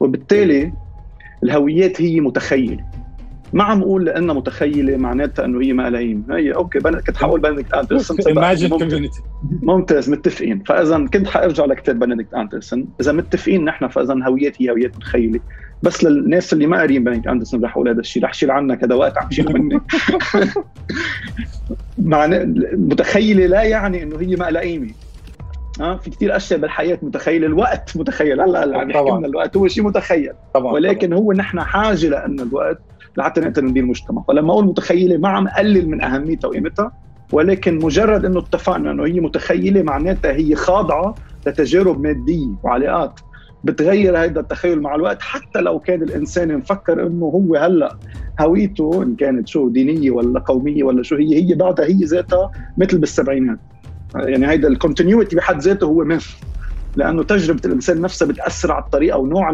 [0.00, 0.72] وبالتالي
[1.42, 2.84] الهويات هي متخيلة.
[3.52, 6.36] ما عم أقول لأنها متخيلة معناتها إنه هي قيمة.
[6.36, 8.16] هي okay كنت حقول بنديكت أندرسون
[9.62, 10.10] ممتاز.
[10.10, 10.62] متفقين.
[10.62, 12.88] فاذا كنت حأرجع لكتاب بنديكت أندرسون.
[13.00, 15.40] إذا متفقين نحن فاذا هويات هي هويات متخيلة.
[15.82, 18.94] بس للناس اللي ما قاريين بندكت أندرسون رح أقول هذا الشيء رح شيل عنك هذا
[18.94, 19.80] وقت عم شيل مني
[21.98, 22.44] معنى
[22.76, 24.90] متخيلة لا يعني إنه هي ما لها قيمة.
[25.80, 28.40] ها؟ في كثير أشياء بالحياة متخيلة الوقت متخيل.
[28.40, 30.32] هلا هلا عم نحكي الوقت هو شيء متخيل.
[30.54, 31.18] طبعا ولكن طبعا.
[31.18, 32.80] هو نحن حاجة لأنه الوقت
[33.16, 36.92] لحتى نقدر ندير مجتمع فلما أقول متخيلة ما عم قلل من أهميتها وقيمتها
[37.32, 41.14] ولكن مجرد إنه اتفقنا إنه هي متخيلة معناتها هي خاضعة
[41.46, 43.20] لتجارب مادية وعلاقات
[43.64, 47.96] بتغير هذا التخيل مع الوقت حتى لو كان الإنسان مفكر إنه هو هلأ
[48.40, 52.98] هويته إن كانت شو دينية ولا قومية ولا شو هي هي بعدها هي ذاتها مثل
[52.98, 53.58] بالسبعينات.
[54.16, 56.36] يعني هيدا الكونتينيوتي بحد ذاته هو مثل
[56.96, 59.50] لأنه تجربة الإنسان نفسها بتأثر على الطريقة ونوع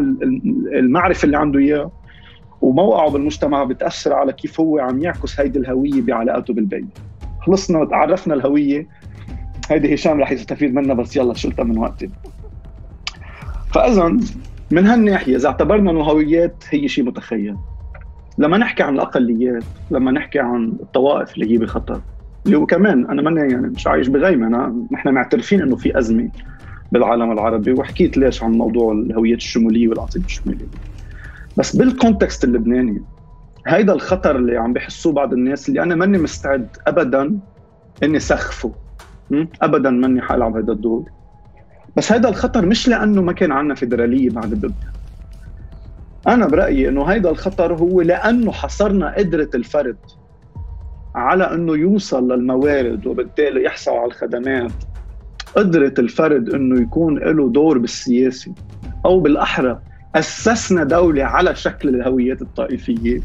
[0.74, 1.90] المعرفة اللي عنده إياه
[2.60, 6.98] وموقعه بالمجتمع بتأثر على كيف هو عم يعكس هيدي الهوية بعلاقاته بالبيت.
[7.46, 8.88] خلصنا تعرفنا الهوية.
[9.70, 12.10] هيدي هشام رح يستفيد منها بس يلا شلتها من وقتي.
[13.74, 14.16] فاذا
[14.70, 17.56] من هالناحية إذا اعتبرنا إنه هويات هي شيء متخيل
[18.38, 22.00] لما نحكي عن الأقليات لما نحكي عن الطوائف اللي هي بخطر
[22.46, 26.30] اللي هو كمان أنا ماني يعني مش عايش بغيمة انا نحن معترفين إنه في أزمة
[26.92, 30.66] بالعالم العربي وحكيت ليش عن موضوع الهوية الشمولية والعاصمه الشمولية.
[31.56, 33.02] بس بالكونتكست اللبناني
[33.66, 37.38] هيدا الخطر اللي عم بحسوه بعض الناس اللي أنا ماني مستعد ابدا
[38.02, 38.72] إني سخفه.
[39.62, 41.10] ابدا ماني حالعب هذا الدور.
[41.96, 44.92] بس هذا الخطر مش لأنه ما كان عندنا فيدرالية بعد بلبنان
[46.28, 49.96] أنا برأيي إنه هيدا الخطر هو لأنه حصرنا قدرة الفرد
[51.14, 54.72] على إنه يوصل للموارد وبالتالي يحصل على الخدمات.
[55.56, 58.54] قدرة الفرد إنه يكون له دور بالسياسة
[59.06, 59.80] أو بالأحرى.
[60.14, 63.20] أسسنا دولة على شكل الهويات الطائفية.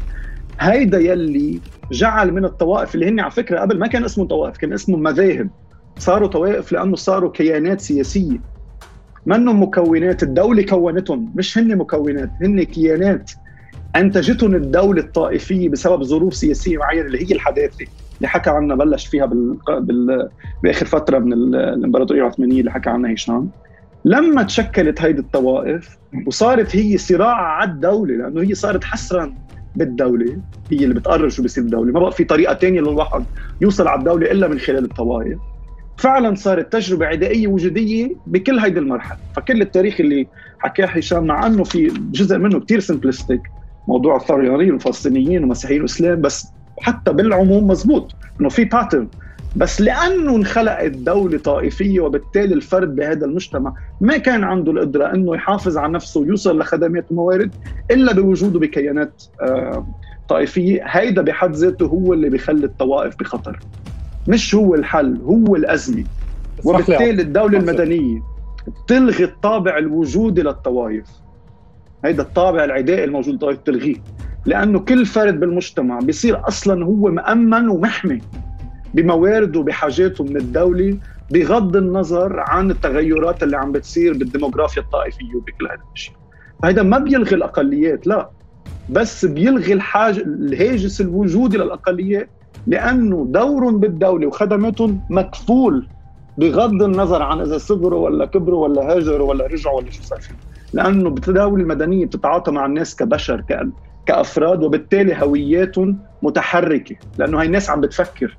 [0.60, 1.60] هيدا يلي
[1.92, 5.50] جعل من الطوائف اللي هن على فكرة قبل ما كان اسمهم طوائف كان اسمهم مذاهب.
[5.98, 8.38] صاروا طوائف لأنه صاروا كيانات سياسية.
[9.26, 13.30] منهم مكونات الدولة كونتهم؟ مش هن مكونات هن كيانات.
[13.96, 19.26] انتجتهم الدولة الطائفية بسبب ظروف سياسية معينة اللي هي الحداثة اللي حكى عنها بلش فيها
[19.26, 19.58] بال...
[19.80, 20.30] بال...
[20.62, 23.50] بآخر فترة من الإمبراطورية العثمانية اللي حكى عنها هشام
[24.04, 29.36] لما تشكلت هيدي الطوائف وصارت هي صراع على الدولة لأنه هي صارت حسرا
[29.74, 31.92] بالدولة هي اللي بتقرر شو بيصير الدولة.
[31.92, 33.26] ما بقى في طريقة ثانية للواحد
[33.60, 35.38] يوصل على الدولة إلا من خلال الطوائف.
[36.00, 39.18] فعلا صارت تجربة عدائية وجودية بكل هيدي المرحلة.
[39.36, 40.26] فكل التاريخ اللي
[40.58, 43.40] حكاه هشام مع إنه في جزء منه كثير سمبلستيك
[43.88, 46.46] موضوع الثوريين والفلسطينيين ومسيحيين وإسلام بس
[46.80, 49.08] حتى بالعموم مزبوط إنه في باترن
[49.56, 55.76] بس لأنه انخلقت دولة طائفية وبالتالي الفرد بهذا المجتمع ما كان عنده القدرة إنه يحافظ
[55.76, 57.54] على نفسه ويوصل لخدمات وموارد
[57.90, 59.86] إلا بوجوده بكيانات آه،
[60.28, 60.82] طائفية.
[60.84, 63.58] هيدا بحد ذاته هو اللي بيخلي الطوائف بخطر.
[64.28, 66.04] مش هو الحل هو الأزمة.
[66.64, 68.22] وبالتالي الدولة المدنية
[68.88, 71.06] تلغي الطابع الوجودي للطوائف
[72.04, 73.96] هيدا الطابع العدائي الموجود للطوائف تلغيه
[74.46, 78.18] لأنه كل فرد بالمجتمع بيصير أصلا هو مأمن ومحمي
[78.94, 80.96] بموارده وبحاجاته من الدولة
[81.30, 86.14] بغض النظر عن التغيرات اللي عم بتصير بالديموغرافيا الطائفية وبكل هذا الشيء.
[86.62, 88.30] فهذا ما بيلغي الأقليات لا.
[88.90, 92.28] بس بيلغي الحاج الهاجس الوجودي للاقليات
[92.66, 95.88] لأنه دورهم بالدولة وخدماتهم مكفول
[96.38, 100.38] بغض النظر عن إذا صغروا ولا كبروا ولا هاجروا ولا رجعوا ولا شو صار فيهم
[100.72, 103.44] لأنه بالدولة المدنية بتتعاطى مع الناس كبشر
[104.06, 106.96] كأفراد وبالتالي هوياتهم متحركة.
[107.18, 108.38] لأنه هاي الناس عم بتفكر.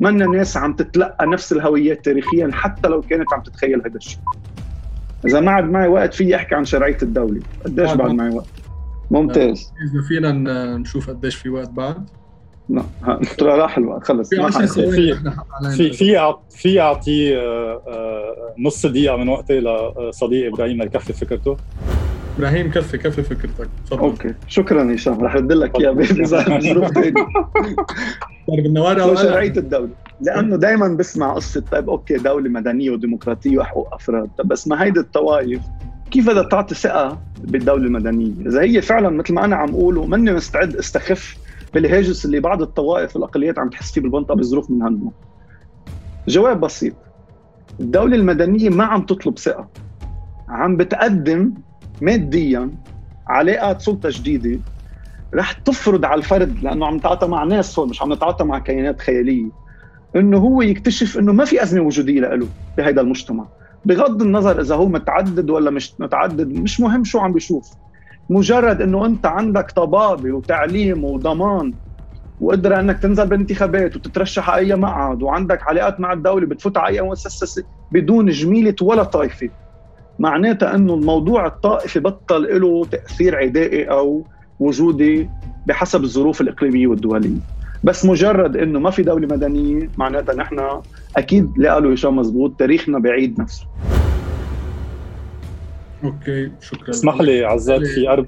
[0.00, 4.18] منا ناس عم تتلقى نفس الهويات تاريخيا حتى لو كانت عم تتخيل هذا الشيء.
[5.26, 7.40] إذا ما عاد معي وقت في أحكي عن شرعية الدولة.
[7.64, 8.48] قديش بعد معي وقت؟
[9.10, 9.72] ممتاز.
[9.92, 12.10] إذا فينا نشوف قديش في وقت بعد.
[12.70, 12.84] لا
[13.42, 15.14] راح الوقت خلص في في
[15.76, 21.56] في في في أعطي آه، آه، نص دقيقة من وقتي لصديقي إبراهيم ليكفي فكرته.
[22.38, 23.68] إبراهيم كفي كفي فكرتك.
[23.86, 24.00] تفضل.
[24.00, 24.34] okay.
[24.48, 27.12] شكرا هشام رح أرد لك إياها بظروف ثانية
[28.48, 34.28] طيب النوارة شرعية الدولة؟ لأنه دائما بسمع قصة طيب okay دولة مدنية وديمقراطية وحقوق افراد
[34.38, 35.60] طيب بس ما هيدي الطوائف
[36.10, 40.32] كيف بدها تعطي ثقة بالدولة المدنية؟ إذا هي فعلا مثل ما أنا عم أقول وماني
[40.32, 41.36] مستعد أستخف
[41.74, 45.12] بالهاجس اللي بعض الطوائف والاقليات عم تحس فيه بالمنطقة بظروف من هالنوع.
[46.28, 46.94] جواب بسيط.
[47.80, 49.68] الدولة المدنية ما عم تطلب ثقة.
[50.48, 51.54] عم بتقدم
[52.02, 52.70] ماديا
[53.26, 54.60] علاقات سلطة جديدة.
[55.34, 59.00] رح تفرض على الفرد لأنه عم نتعاطى مع ناس هون مش عم نتعاطى مع كيانات
[59.00, 59.50] خيالية
[60.16, 63.46] إنه هو يكتشف إنه ما في أزمة وجودية له بهذا المجتمع.
[63.84, 67.70] بغض النظر إذا هو متعدد ولا مش متعدد مش مهم شو عم بيشوف.
[68.30, 71.72] مجرد إنه أنت عندك طبابة وتعليم وضمان
[72.40, 77.02] وقدرة إنك تنزل بالانتخابات وتترشح على أي مقعد وعندك علاقات مع الدولة بتفوت على أي
[77.02, 79.48] مؤسسة بدون جميلة ولا طائفة
[80.18, 84.26] معناتها إنه الموضوع الطائفي بطل له تأثير عدائي أو
[84.60, 85.30] وجودي
[85.66, 87.38] بحسب الظروف الإقليمية والدولية.
[87.84, 90.60] بس مجرد إنه ما في دولة مدنية معناتها نحن
[91.16, 93.66] أكيد اللي قالوا هشام مزبوط تاريخنا بعيد نفسه.
[96.04, 96.90] أوكي شكرا.
[96.90, 98.26] اسمح لي عزات في أرب...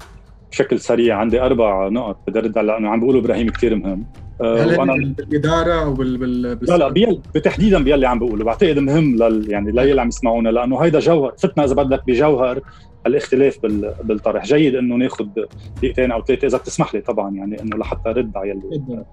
[0.51, 4.05] بشكل سريع عندي أربع نقط بدي ارد على لأنه عم بيقولوا إبراهيم كثير مهم.
[4.41, 6.41] هل وأنا بالإدارة أو بال, بال...
[6.41, 8.43] لا لا بيل بتحديدا باللي عم بقوله.
[8.43, 12.61] بعتقد مهم لل يعني للي عم يسمعونا لأنه هيدا جوهر فتنا إذا بدك بجوهر
[13.07, 13.93] الاختلاف بال...
[14.03, 14.45] بالطرح.
[14.45, 15.27] جيد إنه ناخذ
[15.77, 19.03] دقيقتين أو ثلاثة إذا بتسمح لي طبعا يعني إنه لحتى أرد على يلي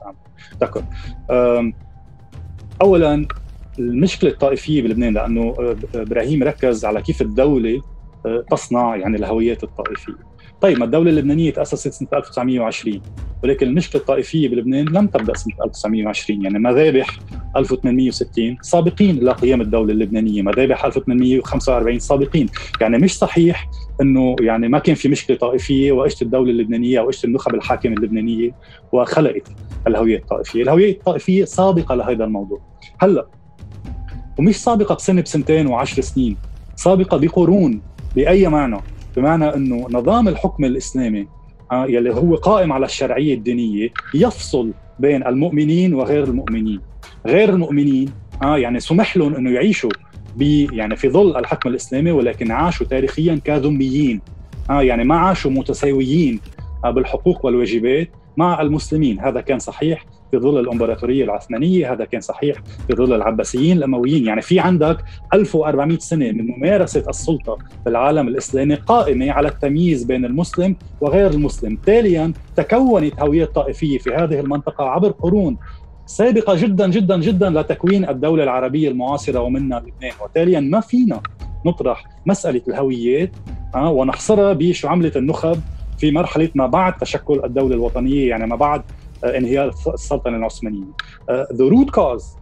[0.60, 0.84] ذكر
[2.82, 3.26] اولا
[3.78, 7.80] المشكلة الطائفية بلبنان لأنه آه، إبراهيم ركز على كيف الدولة
[8.50, 10.30] تصنع يعني الهويات الطائفية.
[10.60, 13.00] طيب ما الدولة اللبنانية تأسست سنة 1920
[13.44, 17.18] ولكن المشكلة الطائفية بلبنان لم تبدأ سنة 1920 يعني مذابح
[17.56, 22.48] 1860 سابقين إلى قيام الدولة اللبنانية مذابح 1845 سابقين.
[22.80, 27.24] يعني مش صحيح إنه يعني ما كان في مشكلة طائفية واجت الدولة اللبنانية أو اجت
[27.24, 28.50] النخب الحاكمة اللبنانية
[28.92, 29.48] وخلقت
[29.86, 32.60] الهويه الطائفية، الهويه الطائفية سابقة لهذا الموضوع.
[32.98, 33.26] هلأ
[34.38, 36.36] ومش سابقة بسنة بسنتين وعشر سنين،
[36.76, 37.82] سابقة بقرون.
[38.16, 38.76] بأي معنى؟
[39.16, 41.26] بمعنى إنه نظام الحكم الإسلامي
[41.72, 46.80] آه، يلي هو قائم على الشرعية الدينية يفصل بين المؤمنين وغير المؤمنين.
[47.26, 48.08] غير المؤمنين
[48.42, 49.90] آه يعني سمح لهم إنه يعيشوا
[50.36, 50.42] ب
[50.72, 54.20] يعني في ظل الحكم الإسلامي ولكن عاشوا تاريخيا كذميين
[54.70, 56.40] آه يعني ما عاشوا متساويين
[56.84, 59.20] آه بالحقوق والواجبات مع المسلمين.
[59.20, 60.04] هذا كان صحيح.
[60.30, 62.56] في ظل الامبراطورية العثمانية هذا كان صحيح.
[62.88, 64.96] في ظل العباسيين الأمويين يعني في عندك
[65.34, 71.76] 1400 سنة من ممارسة السلطة بالعالم الإسلامي قائمة على التمييز بين المسلم وغير المسلم.
[71.76, 75.56] تاليا تكونت هوية طائفية في هذه المنطقة عبر قرون
[76.06, 80.12] سابقة جدا جدا جدا لتكوين الدولة العربية المعاصرة ومنها لبنان.
[80.24, 81.20] وتاليا ما فينا
[81.66, 83.30] نطرح مسألة الهويات
[83.74, 85.60] آه ونحصرها بشو عملت النخب
[85.98, 88.82] في مرحلة ما بعد تشكل الدولة الوطنية يعني ما بعد
[89.24, 90.92] انهيار السلطنه العثمانية.
[91.52, 92.36] the root cause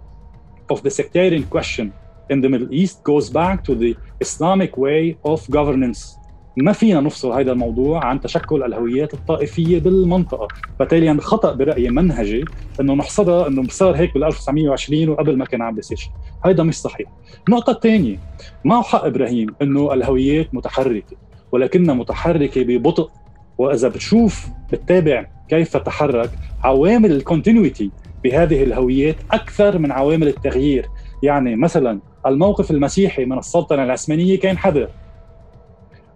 [0.72, 1.86] of the sectarian question
[2.32, 6.18] in the Middle East goes back to the Islamic way of governance.
[6.56, 10.48] ما فينا نفصل هذا الموضوع عن تشكل الهويات الطائفية بالمنطقة،
[10.78, 12.44] فبالتالي خطأ برأيي منهجي
[12.80, 16.12] إنه نحصرها إنه صار هيك بال 1920 وقبل ما كان عم بيصير شيء،
[16.44, 17.08] هذا مش صحيح.
[17.48, 18.18] النقطه الثانية
[18.64, 21.16] معه حق إبراهيم إنه الهويات متحركة
[21.52, 23.10] ولكنها متحركة ببطء
[23.58, 26.30] وإذا بتشوف بتتابع كيف تحرك
[26.64, 27.90] عوامل ال continuity
[28.24, 30.88] بهذه الهويات أكثر من عوامل التغيير؟
[31.22, 34.88] يعني مثلا الموقف المسيحي من السلطنة العثمانية كان حذر.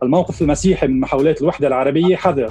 [0.03, 2.49] الموقف المسيحي من محاولات الوحدة العربية حذر.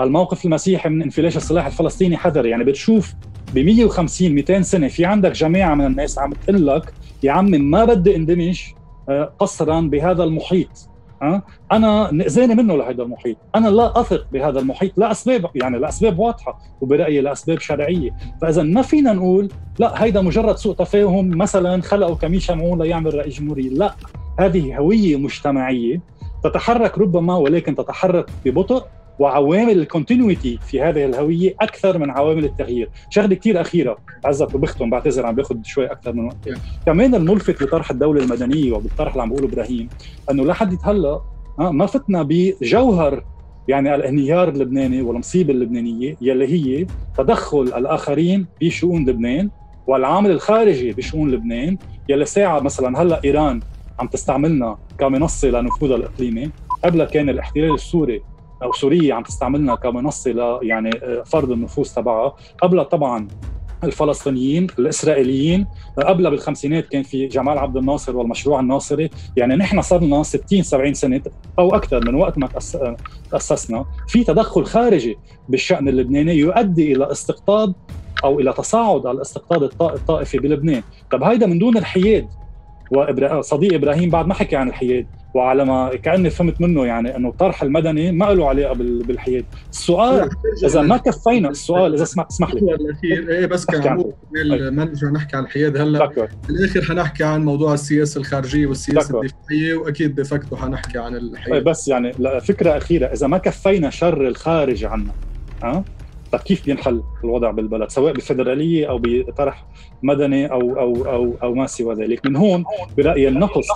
[0.00, 2.46] الموقف المسيحي من انفلاش السلاح الفلسطيني حذر.
[2.46, 3.14] يعني بتشوف
[3.54, 6.92] ب 150 200 سنة في عندك جماعة من الناس عم تقول لك
[7.22, 8.62] يا عمي ما بدي اندمج
[9.08, 10.87] آه، قصرا بهذا المحيط.
[11.22, 11.42] أه؟
[11.72, 13.36] أنا نقزاني منه لهذا المحيط.
[13.54, 18.10] أنا لا أثق بهذا المحيط لاسباب يعني لاسباب واضحة وبرأيي لاسباب شرعية.
[18.42, 19.48] فاذا ما فينا نقول
[19.78, 23.70] لا هيدا مجرد سوء تفاهم مثلا خلقوا كمين شمعون ليعمل رئيس جمهورية.
[23.70, 23.94] لا
[24.38, 26.00] هذه هوية مجتمعية
[26.44, 28.84] تتحرك ربما ولكن تتحرك ببطء
[29.18, 33.98] وعوامل الكونتينيوتي في هذه الهوية أكثر من عوامل التغيير، شغلة كثير أخيرة.
[34.24, 36.48] عزت وبختم بعتذر عم باخذ شوي أكثر من وقت.
[36.86, 39.88] كمان الملفت لطرح الدولة المدنية وبالطرح اللي عم بقوله إبراهيم
[40.30, 41.20] إنه لحد هلأ
[41.60, 43.24] آه، ما فتنا بجوهر
[43.68, 46.86] يعني الانهيار اللبناني والمصيبة اللبنانية يلي هي
[47.18, 49.50] تدخل الآخرين بشؤون لبنان
[49.86, 53.60] والعامل الخارجي بشؤون لبنان يلي ساعة مثلا هلأ إيران
[53.98, 56.50] عم تستعملنا كمنصة لنفوذها الإقليمي.
[56.84, 58.22] قبل كان الاحتلال السوري
[58.62, 62.36] أو سوريا عم تستعملنا كمنصة ل يعني آه، فرض النفوذ تبعها.
[62.62, 63.28] قبل طبعا
[63.84, 65.66] الفلسطينيين الإسرائيليين
[65.98, 69.10] قبل بالخمسينات كان في جمال عبد الناصر والمشروع الناصري.
[69.36, 71.22] يعني نحن صار لنا 60 70 سنة
[71.58, 72.48] أو أكثر من وقت ما
[73.30, 73.84] تأسسنا.
[74.08, 77.74] في تدخل خارجي بالشأن اللبناني يؤدي إلى استقطاب
[78.24, 80.82] أو إلى تصاعد الاستقطاب الطائفي بلبنان.
[81.10, 82.28] طب هيدا من دون الحياد.
[83.32, 85.06] وصديق إبراهيم بعد ما حكي عن الحياد.
[85.34, 90.30] وعلى ما كأني فهمت منه يعني إنه الطرح المدني ما له علاقة بالحياد السؤال
[90.64, 92.60] إذا ما كفينا السؤال إذا اسمح اسمح لي.
[92.74, 94.04] الاخير إيه بس كان
[94.72, 96.10] ما نرجع نحكي عن الحياد هلا
[96.48, 102.12] بالآخر حنحكي عن موضوع السياسة الخارجية والسياسة الدفاعية وأكيد ديفاكتو حنحكي عن الحياد بس يعني
[102.40, 103.06] فكرة أخيرة.
[103.06, 105.10] إذا ما كفينا شر الخارج عنا
[105.62, 105.84] ها؟ طيب
[106.36, 109.64] كيف بينحل الوضع بالبلد؟ سواء بفدراليه أو بطرح
[110.02, 112.26] مدني أو أو أو أو ما سوى ذلك.
[112.26, 112.64] من هون
[112.98, 113.66] برأيي النقص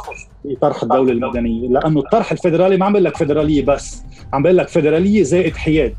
[0.42, 1.68] في طرح الدولة المدنية.
[1.68, 5.94] لأنه الطرح الفدرالي ما عم بقول لك فدراليه بس عم بقول لك فدراليه زائد حياد.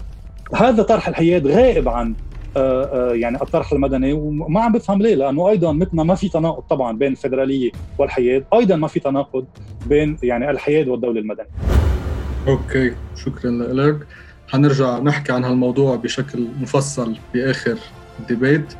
[0.56, 2.16] هذا طرح الحياد غائب عن
[2.58, 6.64] آه، آه، يعني الطرح المدني وما عم بفهم ليه لأنه أيضا مثلنا ما في تناقض
[6.70, 8.44] طبعا بين الفدراليه والحياد.
[8.54, 9.46] أيضا ما في تناقض
[9.86, 11.48] بين يعني الحياد والدولة المدنية.
[12.48, 14.08] أوكي شكرا لك.
[14.54, 17.78] حنرجع نحكي عن هالموضوع بشكل مفصل بآخر
[18.20, 18.74] الديبيت.